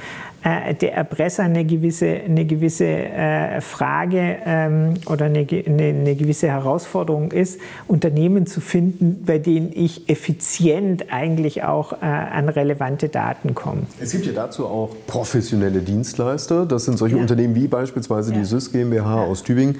der 0.43 0.93
Erpresser 0.93 1.43
eine 1.43 1.65
gewisse, 1.65 2.07
eine 2.07 2.45
gewisse 2.45 2.85
äh, 2.85 3.59
Frage 3.61 4.37
ähm, 4.45 4.93
oder 5.07 5.25
eine, 5.25 5.39
eine, 5.39 5.83
eine, 5.83 6.15
gewisse 6.15 6.47
Herausforderung 6.47 7.31
ist, 7.31 7.59
Unternehmen 7.87 8.45
zu 8.45 8.61
finden, 8.61 9.23
bei 9.25 9.39
denen 9.39 9.71
ich 9.73 10.09
effizient 10.09 11.11
eigentlich 11.11 11.63
auch 11.63 11.93
äh, 11.93 12.05
an 12.05 12.49
relevante 12.49 13.09
Daten 13.09 13.55
komme. 13.55 13.81
Es 13.99 14.11
gibt 14.11 14.25
ja 14.25 14.33
dazu 14.33 14.65
auch 14.65 14.95
professionelle 15.07 15.81
Dienstleister. 15.81 16.65
Das 16.65 16.85
sind 16.85 16.97
solche 16.97 17.15
ja. 17.15 17.21
Unternehmen 17.21 17.55
wie 17.55 17.67
beispielsweise 17.67 18.31
ja. 18.31 18.39
die 18.39 18.45
SYS 18.45 18.71
GmbH 18.71 19.23
ja. 19.23 19.23
aus 19.23 19.43
Tübingen. 19.43 19.77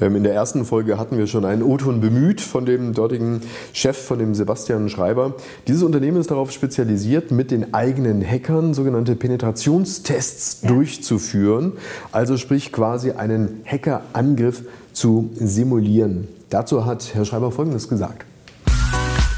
Ähm, 0.00 0.16
in 0.16 0.24
der 0.24 0.34
ersten 0.34 0.64
Folge 0.64 0.98
hatten 0.98 1.18
wir 1.18 1.26
schon 1.26 1.44
einen 1.44 1.62
O-Ton 1.62 2.00
bemüht 2.00 2.40
von 2.40 2.66
dem 2.66 2.92
dortigen 2.92 3.42
Chef, 3.72 3.96
von 3.96 4.18
dem 4.18 4.34
Sebastian 4.34 4.88
Schreiber. 4.88 5.34
Dieses 5.66 5.82
Unternehmen 5.82 6.18
ist 6.18 6.30
darauf 6.30 6.50
spezialisiert, 6.50 7.30
mit 7.30 7.50
den 7.50 7.74
eigenen 7.74 8.24
Hackern 8.24 8.74
sogenannte 8.74 9.14
Penetrations 9.14 9.97
Tests 10.02 10.62
ja. 10.62 10.68
durchzuführen, 10.68 11.72
also 12.12 12.36
sprich 12.36 12.72
quasi 12.72 13.12
einen 13.12 13.62
Hackerangriff 13.66 14.62
zu 14.92 15.30
simulieren. 15.34 16.28
Dazu 16.50 16.86
hat 16.86 17.14
Herr 17.14 17.24
Schreiber 17.24 17.52
Folgendes 17.52 17.88
gesagt. 17.88 18.24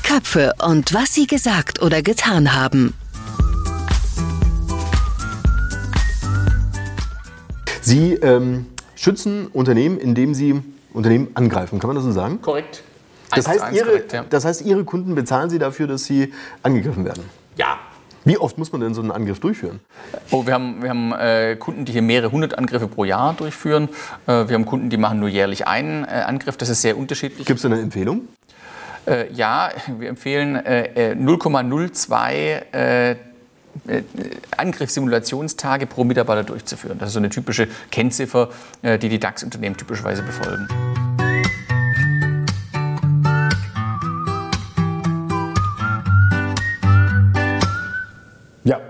Köpfe 0.02 0.52
und 0.64 0.92
was 0.92 1.14
sie 1.14 1.26
gesagt 1.26 1.82
oder 1.82 2.02
getan 2.02 2.54
haben. 2.54 2.94
Sie 7.80 8.14
ähm, 8.14 8.66
schützen 8.94 9.46
Unternehmen, 9.48 9.98
indem 9.98 10.34
Sie 10.34 10.62
Unternehmen 10.92 11.28
angreifen. 11.34 11.78
Kann 11.78 11.88
man 11.88 11.96
das 11.96 12.04
so 12.04 12.12
sagen? 12.12 12.40
Korrekt. 12.42 12.82
Das 13.34 13.48
heißt, 13.48 13.64
Ihre, 13.72 13.86
korrekt, 13.86 14.12
ja. 14.12 14.24
das 14.28 14.44
heißt, 14.44 14.62
Ihre 14.62 14.84
Kunden 14.84 15.14
bezahlen 15.14 15.50
Sie 15.50 15.58
dafür, 15.58 15.86
dass 15.86 16.04
Sie 16.04 16.32
angegriffen 16.62 17.04
werden? 17.04 17.24
Ja, 17.56 17.78
wie 18.24 18.38
oft 18.38 18.58
muss 18.58 18.72
man 18.72 18.80
denn 18.80 18.94
so 18.94 19.00
einen 19.00 19.10
Angriff 19.10 19.40
durchführen? 19.40 19.80
Oh, 20.30 20.46
wir 20.46 20.54
haben, 20.54 20.82
wir 20.82 20.90
haben 20.90 21.12
äh, 21.12 21.56
Kunden, 21.56 21.84
die 21.84 21.92
hier 21.92 22.02
mehrere 22.02 22.32
hundert 22.32 22.58
Angriffe 22.58 22.86
pro 22.86 23.04
Jahr 23.04 23.34
durchführen. 23.34 23.88
Äh, 24.26 24.48
wir 24.48 24.54
haben 24.54 24.66
Kunden, 24.66 24.90
die 24.90 24.96
machen 24.96 25.20
nur 25.20 25.28
jährlich 25.28 25.66
einen 25.66 26.04
äh, 26.04 26.24
Angriff. 26.26 26.56
Das 26.56 26.68
ist 26.68 26.82
sehr 26.82 26.98
unterschiedlich. 26.98 27.46
Gibt 27.46 27.58
es 27.58 27.64
eine 27.64 27.80
Empfehlung? 27.80 28.22
Äh, 29.06 29.32
ja, 29.32 29.70
wir 29.98 30.08
empfehlen 30.08 30.56
0,02 30.56 32.62
äh, 32.72 33.10
äh, 33.10 33.16
Angriffssimulationstage 34.56 35.86
pro 35.86 36.04
Mitarbeiter 36.04 36.44
durchzuführen. 36.44 36.98
Das 36.98 37.08
ist 37.08 37.14
so 37.14 37.20
eine 37.20 37.30
typische 37.30 37.68
Kennziffer, 37.90 38.50
die 38.82 39.08
die 39.08 39.18
DAX-Unternehmen 39.18 39.76
typischerweise 39.76 40.22
befolgen. 40.22 40.68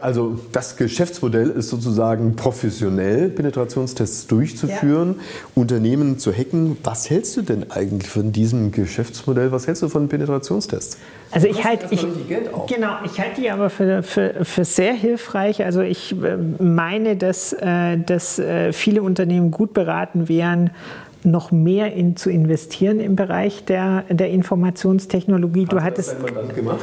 Also 0.00 0.38
das 0.52 0.76
Geschäftsmodell 0.76 1.50
ist 1.50 1.68
sozusagen 1.68 2.36
professionell 2.36 3.28
Penetrationstests 3.28 4.26
durchzuführen, 4.26 5.16
ja. 5.18 5.24
Unternehmen 5.54 6.18
zu 6.18 6.32
hacken. 6.32 6.76
Was 6.82 7.10
hältst 7.10 7.36
du 7.36 7.42
denn 7.42 7.70
eigentlich 7.70 8.10
von 8.10 8.32
diesem 8.32 8.72
Geschäftsmodell? 8.72 9.52
Was 9.52 9.66
hältst 9.66 9.82
du 9.82 9.88
von 9.88 10.08
Penetrationstests? 10.08 10.98
Also 11.30 11.46
ich 11.46 11.64
halte 11.64 11.86
ich, 11.90 12.00
genau, 12.66 12.92
ich 13.04 13.20
halte 13.20 13.40
die 13.40 13.50
aber 13.50 13.70
für, 13.70 14.02
für, 14.02 14.44
für 14.44 14.64
sehr 14.64 14.94
hilfreich. 14.94 15.64
Also 15.64 15.80
ich 15.80 16.12
äh, 16.12 16.36
meine, 16.62 17.16
dass, 17.16 17.52
äh, 17.52 17.98
dass 17.98 18.38
äh, 18.38 18.72
viele 18.72 19.02
Unternehmen 19.02 19.50
gut 19.50 19.72
beraten 19.74 20.28
wären, 20.28 20.70
noch 21.22 21.52
mehr 21.52 21.92
in, 21.92 22.16
zu 22.16 22.30
investieren 22.30 22.98
im 22.98 23.14
Bereich 23.14 23.64
der, 23.64 24.04
der 24.08 24.30
Informationstechnologie. 24.30 25.64
Hast 25.64 25.72
du 25.72 25.82
hattest 25.82 26.12
das 26.12 26.22
Mandant 26.22 26.54
gemacht? 26.54 26.80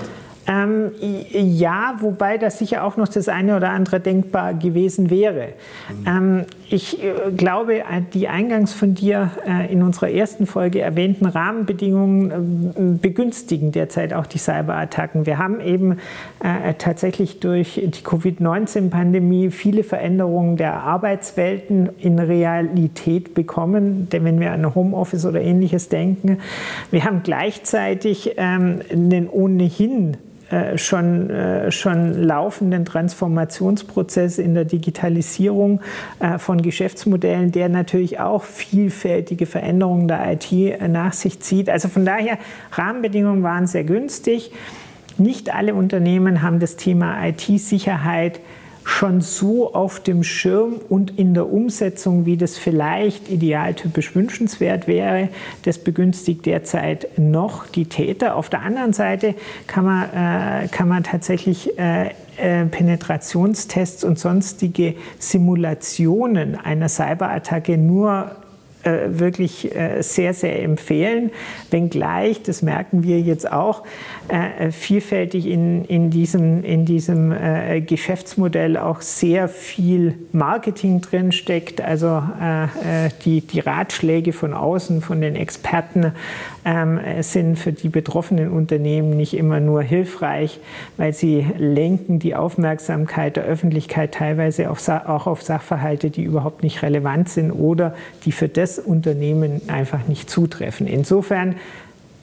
Ähm, 0.47 0.91
ja, 1.31 1.95
wobei 1.99 2.37
das 2.37 2.57
sicher 2.57 2.85
auch 2.85 2.95
noch 2.95 3.09
das 3.09 3.27
eine 3.27 3.57
oder 3.57 3.71
andere 3.71 3.99
denkbar 3.99 4.53
gewesen 4.53 5.09
wäre. 5.09 5.49
Mhm. 5.89 6.07
Ähm, 6.07 6.45
ich 6.69 7.03
äh, 7.03 7.31
glaube, 7.35 7.79
äh, 7.79 8.01
die 8.13 8.29
eingangs 8.29 8.73
von 8.73 8.95
dir 8.95 9.31
äh, 9.45 9.71
in 9.71 9.83
unserer 9.83 10.09
ersten 10.09 10.47
Folge 10.47 10.79
erwähnten 10.79 11.25
Rahmenbedingungen 11.25 12.31
äh, 12.31 12.97
begünstigen 13.01 13.73
derzeit 13.73 14.13
auch 14.13 14.25
die 14.25 14.37
Cyberattacken. 14.37 15.25
Wir 15.25 15.37
haben 15.37 15.59
eben 15.59 15.97
äh, 16.41 16.73
tatsächlich 16.77 17.41
durch 17.41 17.81
die 17.83 18.03
Covid-19-Pandemie 18.03 19.51
viele 19.51 19.83
Veränderungen 19.83 20.55
der 20.55 20.75
Arbeitswelten 20.75 21.89
in 21.99 22.19
Realität 22.19 23.33
bekommen, 23.33 24.07
denn 24.11 24.23
wenn 24.23 24.39
wir 24.39 24.53
an 24.53 24.75
Homeoffice 24.75 25.25
oder 25.25 25.41
ähnliches 25.41 25.89
denken. 25.89 26.39
Wir 26.89 27.03
haben 27.03 27.21
gleichzeitig 27.23 28.35
ähm, 28.37 28.79
einen 28.89 29.27
ohnehin 29.29 30.15
äh, 30.49 30.77
schon, 30.77 31.29
äh, 31.29 31.71
schon 31.71 32.23
laufenden 32.23 32.85
Transformationsprozess 32.85 34.37
in 34.37 34.53
der 34.53 34.63
Digitalisierung 34.63 35.81
äh, 36.19 36.37
von 36.37 36.61
Geschäftsmodellen, 36.61 37.51
der 37.51 37.67
natürlich 37.67 38.19
auch 38.21 38.43
vielfältige 38.43 39.45
Veränderungen 39.45 40.07
der 40.07 40.31
IT 40.31 40.81
nach 40.89 41.11
sich 41.11 41.41
zieht. 41.41 41.69
Also 41.69 41.89
von 41.89 42.05
daher, 42.05 42.37
Rahmenbedingungen 42.71 43.43
waren 43.43 43.67
sehr 43.67 43.83
günstig. 43.83 44.51
Nicht 45.17 45.53
alle 45.53 45.73
Unternehmen 45.73 46.41
haben 46.41 46.59
das 46.59 46.77
Thema 46.77 47.27
IT-Sicherheit 47.27 48.39
schon 48.87 49.19
so 49.19 49.73
auf 49.73 49.99
dem 49.99 50.23
Schirm 50.23 50.75
und 50.87 51.19
in 51.19 51.33
der 51.33 51.51
Umsetzung, 51.51 52.25
wie 52.25 52.37
das 52.37 52.57
vielleicht 52.57 53.29
idealtypisch 53.29 54.15
wünschenswert 54.15 54.87
wäre. 54.87 55.27
Das 55.63 55.77
begünstigt 55.77 56.45
derzeit 56.45 57.09
noch 57.17 57.67
die 57.67 57.85
Täter. 57.85 58.37
Auf 58.37 58.49
der 58.49 58.61
anderen 58.61 58.93
Seite 58.93 59.35
kann 59.67 59.83
man, 59.83 60.03
äh, 60.03 60.67
kann 60.69 60.87
man 60.87 61.03
tatsächlich 61.03 61.77
äh, 61.77 62.11
äh 62.37 62.65
Penetrationstests 62.65 64.05
und 64.05 64.17
sonstige 64.17 64.95
Simulationen 65.19 66.55
einer 66.55 66.87
Cyberattacke 66.87 67.77
nur 67.77 68.31
äh, 68.83 69.19
wirklich 69.19 69.75
äh, 69.75 70.01
sehr, 70.01 70.33
sehr 70.33 70.61
empfehlen. 70.61 71.31
Wenngleich, 71.71 72.43
das 72.43 72.61
merken 72.61 73.03
wir 73.03 73.19
jetzt 73.19 73.51
auch, 73.51 73.83
äh, 74.27 74.71
vielfältig 74.71 75.47
in, 75.47 75.83
in 75.85 76.09
diesem, 76.09 76.63
in 76.63 76.85
diesem 76.85 77.33
Geschäftsmodell 77.85 78.77
auch 78.77 79.01
sehr 79.01 79.47
viel 79.47 80.15
Marketing 80.31 81.01
drin 81.01 81.31
steckt. 81.31 81.81
Also 81.81 82.21
die, 83.25 83.41
die 83.41 83.59
Ratschläge 83.59 84.33
von 84.33 84.53
außen, 84.53 85.01
von 85.01 85.21
den 85.21 85.35
Experten 85.35 86.13
ähm, 86.67 86.99
sind 87.21 87.57
für 87.57 87.71
die 87.71 87.87
betroffenen 87.87 88.51
Unternehmen 88.51 89.11
nicht 89.11 89.33
immer 89.33 89.61
nur 89.61 89.81
hilfreich, 89.81 90.59
weil 90.97 91.13
sie 91.13 91.47
lenken 91.57 92.19
die 92.19 92.35
Aufmerksamkeit 92.35 93.37
der 93.37 93.45
Öffentlichkeit 93.45 94.13
teilweise 94.13 94.69
auch 94.69 95.27
auf 95.27 95.41
Sachverhalte, 95.41 96.09
die 96.09 96.23
überhaupt 96.23 96.63
nicht 96.63 96.81
relevant 96.81 97.29
sind 97.29 97.51
oder 97.51 97.95
die 98.25 98.33
für 98.33 98.49
das 98.49 98.79
Unternehmen 98.79 99.61
einfach 99.69 100.09
nicht 100.09 100.29
zutreffen. 100.29 100.87
Insofern 100.87 101.55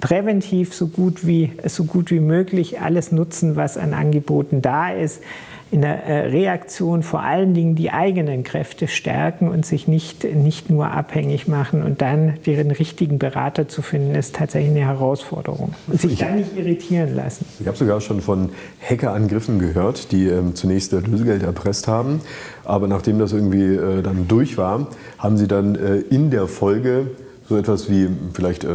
präventiv 0.00 0.74
so 0.74 0.88
gut 0.88 1.26
wie, 1.26 1.52
so 1.64 1.85
gut 1.85 2.11
wie 2.11 2.20
möglich 2.20 2.83
alles 2.83 3.12
nutzen, 3.12 3.57
was 3.57 3.78
an 3.78 3.94
Angeboten 3.94 4.61
da 4.61 4.90
ist. 4.90 5.22
In 5.70 5.81
der 5.83 6.05
äh, 6.05 6.27
Reaktion 6.29 7.03
vor 7.03 7.22
allen 7.22 7.55
Dingen 7.55 7.74
die 7.74 7.90
eigenen 7.90 8.44
Kräfte 8.44 8.87
stärken 8.87 9.48
und 9.48 9.66
sich 9.66 9.88
nicht, 9.88 10.24
nicht 10.24 10.70
nur 10.70 10.90
abhängig 10.90 11.48
machen 11.48 11.83
und 11.83 12.00
dann 12.00 12.35
den 12.46 12.70
richtigen 12.70 13.18
Berater 13.18 13.66
zu 13.66 13.83
finden, 13.83 14.14
ist 14.14 14.37
tatsächlich 14.37 14.70
eine 14.70 14.87
Herausforderung. 14.87 15.74
Und 15.88 16.00
sich 16.00 16.18
dann 16.18 16.37
nicht 16.37 16.57
irritieren 16.57 17.14
lassen. 17.16 17.44
Ich 17.59 17.66
habe 17.66 17.77
sogar 17.77 18.00
schon 18.00 18.20
von 18.20 18.50
Hackerangriffen 18.88 19.59
gehört, 19.59 20.12
die 20.12 20.29
ähm, 20.29 20.55
zunächst 20.55 20.92
Lösegeld 20.92 21.42
erpresst 21.42 21.88
haben. 21.88 22.20
Aber 22.64 22.87
nachdem 22.87 23.18
das 23.18 23.33
irgendwie 23.33 23.74
äh, 23.74 24.03
dann 24.03 24.29
durch 24.29 24.57
war, 24.57 24.88
haben 25.18 25.37
sie 25.37 25.48
dann 25.48 25.74
äh, 25.74 25.96
in 25.96 26.31
der 26.31 26.46
Folge 26.46 27.09
so 27.48 27.57
etwas 27.57 27.90
wie, 27.90 28.09
vielleicht 28.33 28.64
äh, 28.64 28.68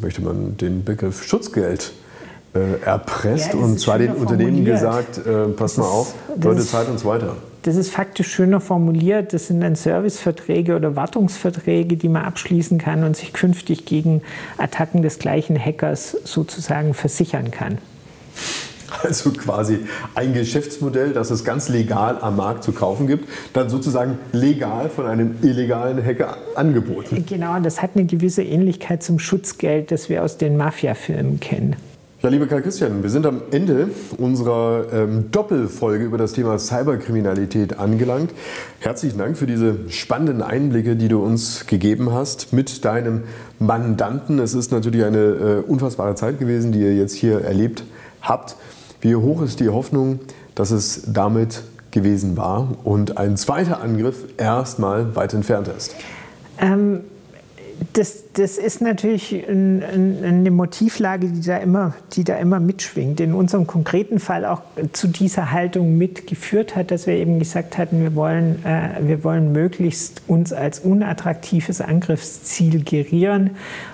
möchte 0.00 0.22
man 0.22 0.56
den 0.56 0.84
Begriff 0.84 1.24
Schutzgeld 1.24 1.92
äh, 2.54 2.80
erpresst 2.84 3.52
ja, 3.52 3.58
und 3.58 3.80
zwar 3.80 3.98
den 3.98 4.12
Unternehmen 4.12 4.64
gesagt, 4.64 5.18
äh, 5.26 5.48
pass 5.48 5.76
mal 5.76 5.84
auf, 5.84 6.14
Leute, 6.40 6.62
zahlt 6.62 6.88
uns 6.88 7.04
weiter. 7.04 7.36
Das 7.62 7.76
ist 7.76 7.90
faktisch 7.90 8.28
schöner 8.28 8.60
formuliert. 8.60 9.32
Das 9.32 9.46
sind 9.46 9.62
dann 9.62 9.74
Serviceverträge 9.74 10.76
oder 10.76 10.96
Wartungsverträge, 10.96 11.96
die 11.96 12.10
man 12.10 12.24
abschließen 12.24 12.76
kann 12.76 13.04
und 13.04 13.16
sich 13.16 13.32
künftig 13.32 13.86
gegen 13.86 14.20
Attacken 14.58 15.00
des 15.02 15.18
gleichen 15.18 15.58
Hackers 15.58 16.16
sozusagen 16.24 16.92
versichern 16.92 17.50
kann. 17.50 17.78
Also 19.02 19.30
quasi 19.30 19.80
ein 20.14 20.34
Geschäftsmodell, 20.34 21.12
das 21.12 21.30
es 21.30 21.42
ganz 21.42 21.68
legal 21.68 22.18
am 22.20 22.36
Markt 22.36 22.64
zu 22.64 22.72
kaufen 22.72 23.06
gibt, 23.06 23.28
dann 23.52 23.68
sozusagen 23.68 24.18
legal 24.32 24.90
von 24.90 25.06
einem 25.06 25.36
illegalen 25.42 26.04
Hacker 26.04 26.36
angeboten. 26.54 27.24
Genau, 27.26 27.58
das 27.60 27.82
hat 27.82 27.92
eine 27.94 28.04
gewisse 28.04 28.42
Ähnlichkeit 28.42 29.02
zum 29.02 29.18
Schutzgeld, 29.18 29.90
das 29.90 30.08
wir 30.08 30.22
aus 30.22 30.36
den 30.36 30.56
Mafia-Filmen 30.56 31.40
kennen. 31.40 31.76
Ja, 32.24 32.30
lieber 32.30 32.46
Karl 32.46 32.62
Christian, 32.62 33.02
wir 33.02 33.10
sind 33.10 33.26
am 33.26 33.42
Ende 33.50 33.90
unserer 34.16 34.86
ähm, 34.94 35.30
Doppelfolge 35.30 36.06
über 36.06 36.16
das 36.16 36.32
Thema 36.32 36.58
Cyberkriminalität 36.58 37.78
angelangt. 37.78 38.30
Herzlichen 38.80 39.18
Dank 39.18 39.36
für 39.36 39.46
diese 39.46 39.90
spannenden 39.90 40.40
Einblicke, 40.40 40.96
die 40.96 41.08
du 41.08 41.22
uns 41.22 41.66
gegeben 41.66 42.14
hast 42.14 42.54
mit 42.54 42.82
deinem 42.86 43.24
Mandanten. 43.58 44.38
Es 44.38 44.54
ist 44.54 44.72
natürlich 44.72 45.04
eine 45.04 45.18
äh, 45.18 45.70
unfassbare 45.70 46.14
Zeit 46.14 46.38
gewesen, 46.38 46.72
die 46.72 46.80
ihr 46.80 46.94
jetzt 46.94 47.12
hier 47.12 47.42
erlebt 47.42 47.84
habt. 48.22 48.56
Wie 49.02 49.14
hoch 49.16 49.42
ist 49.42 49.60
die 49.60 49.68
Hoffnung, 49.68 50.20
dass 50.54 50.70
es 50.70 51.02
damit 51.06 51.62
gewesen 51.90 52.38
war 52.38 52.74
und 52.84 53.18
ein 53.18 53.36
zweiter 53.36 53.82
Angriff 53.82 54.24
erstmal 54.38 55.14
weit 55.14 55.34
entfernt 55.34 55.68
ist? 55.68 55.94
Ähm 56.58 57.00
das, 57.92 58.24
das 58.32 58.58
ist 58.58 58.80
natürlich 58.80 59.32
ein, 59.32 59.82
ein, 59.82 60.24
eine 60.24 60.50
Motivlage, 60.50 61.28
die 61.28 61.40
da, 61.40 61.58
immer, 61.58 61.94
die 62.12 62.24
da 62.24 62.36
immer 62.36 62.58
mitschwingt. 62.60 63.20
In 63.20 63.34
unserem 63.34 63.66
konkreten 63.66 64.18
Fall 64.18 64.44
auch 64.44 64.62
zu 64.92 65.08
dieser 65.08 65.52
Haltung 65.52 65.96
mitgeführt 65.96 66.76
hat, 66.76 66.90
dass 66.90 67.06
wir 67.06 67.14
eben 67.14 67.38
gesagt 67.38 67.78
hatten, 67.78 68.02
wir 68.02 68.14
wollen, 68.14 68.64
äh, 68.64 69.06
wir 69.06 69.22
wollen 69.24 69.52
möglichst 69.52 70.22
uns 70.26 70.52
als 70.52 70.80
unattraktives 70.80 71.80
Angriffsziel 71.80 72.82
gerieren 72.82 73.50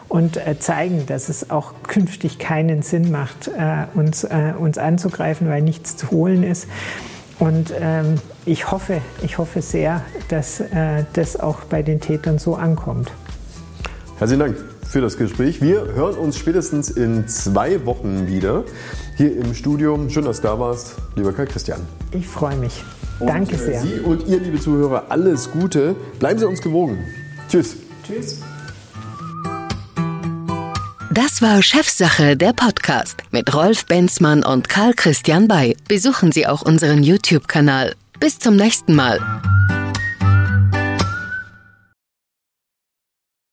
und 0.09 0.37
äh, 0.37 0.59
zeigen, 0.59 1.05
dass 1.07 1.29
es 1.29 1.51
auch 1.51 1.75
künftig 1.87 2.39
keinen 2.39 2.83
Sinn 2.83 3.11
macht, 3.11 3.49
äh, 3.49 3.85
uns, 3.95 4.25
äh, 4.25 4.55
uns 4.59 4.79
anzugreifen, 4.79 5.49
weil 5.49 5.63
nichts 5.63 5.97
zu 5.97 6.11
holen 6.11 6.43
ist. 6.43 6.67
Und 7.39 7.73
ähm, 7.81 8.17
ich, 8.45 8.71
hoffe, 8.71 9.01
ich 9.23 9.39
hoffe 9.39 9.63
sehr, 9.63 10.03
dass 10.29 10.61
äh, 10.61 11.05
das 11.15 11.41
auch 11.41 11.61
bei 11.65 11.83
den 11.83 12.01
Tätern 12.01 12.39
so 12.39 12.55
ankommt. 12.55 13.11
Herzlichen 14.21 14.41
Dank 14.41 14.57
für 14.87 15.01
das 15.01 15.17
Gespräch. 15.17 15.63
Wir 15.63 15.95
hören 15.95 16.15
uns 16.17 16.37
spätestens 16.37 16.91
in 16.91 17.27
zwei 17.27 17.87
Wochen 17.87 18.27
wieder 18.27 18.65
hier 19.17 19.35
im 19.35 19.55
Studio. 19.55 19.99
Schön, 20.11 20.27
dass 20.27 20.43
du 20.43 20.49
da 20.49 20.61
warst, 20.61 20.97
lieber 21.17 21.33
Karl 21.33 21.47
Christian. 21.47 21.81
Ich 22.13 22.29
freue 22.29 22.57
mich. 22.57 22.85
Und 23.19 23.29
Danke 23.29 23.57
sehr. 23.57 23.81
Sie 23.81 23.99
und 24.01 24.27
ihr, 24.27 24.39
liebe 24.39 24.61
Zuhörer, 24.61 25.07
alles 25.09 25.51
Gute. 25.51 25.97
Bleiben 26.19 26.39
Sie 26.39 26.47
uns 26.47 26.61
gewogen. 26.61 26.99
Tschüss. 27.49 27.77
Tschüss. 28.07 28.43
Das 31.11 31.41
war 31.41 31.63
Chefsache, 31.63 32.37
der 32.37 32.53
Podcast 32.53 33.23
mit 33.31 33.55
Rolf 33.55 33.87
Benzmann 33.87 34.45
und 34.45 34.69
Karl 34.69 34.93
Christian 34.93 35.49
Bay. 35.49 35.75
Besuchen 35.89 36.31
Sie 36.31 36.47
auch 36.47 36.61
unseren 36.61 37.03
YouTube-Kanal. 37.03 37.95
Bis 38.21 38.39
zum 38.39 38.57
nächsten 38.57 38.95
Mal. 38.95 39.19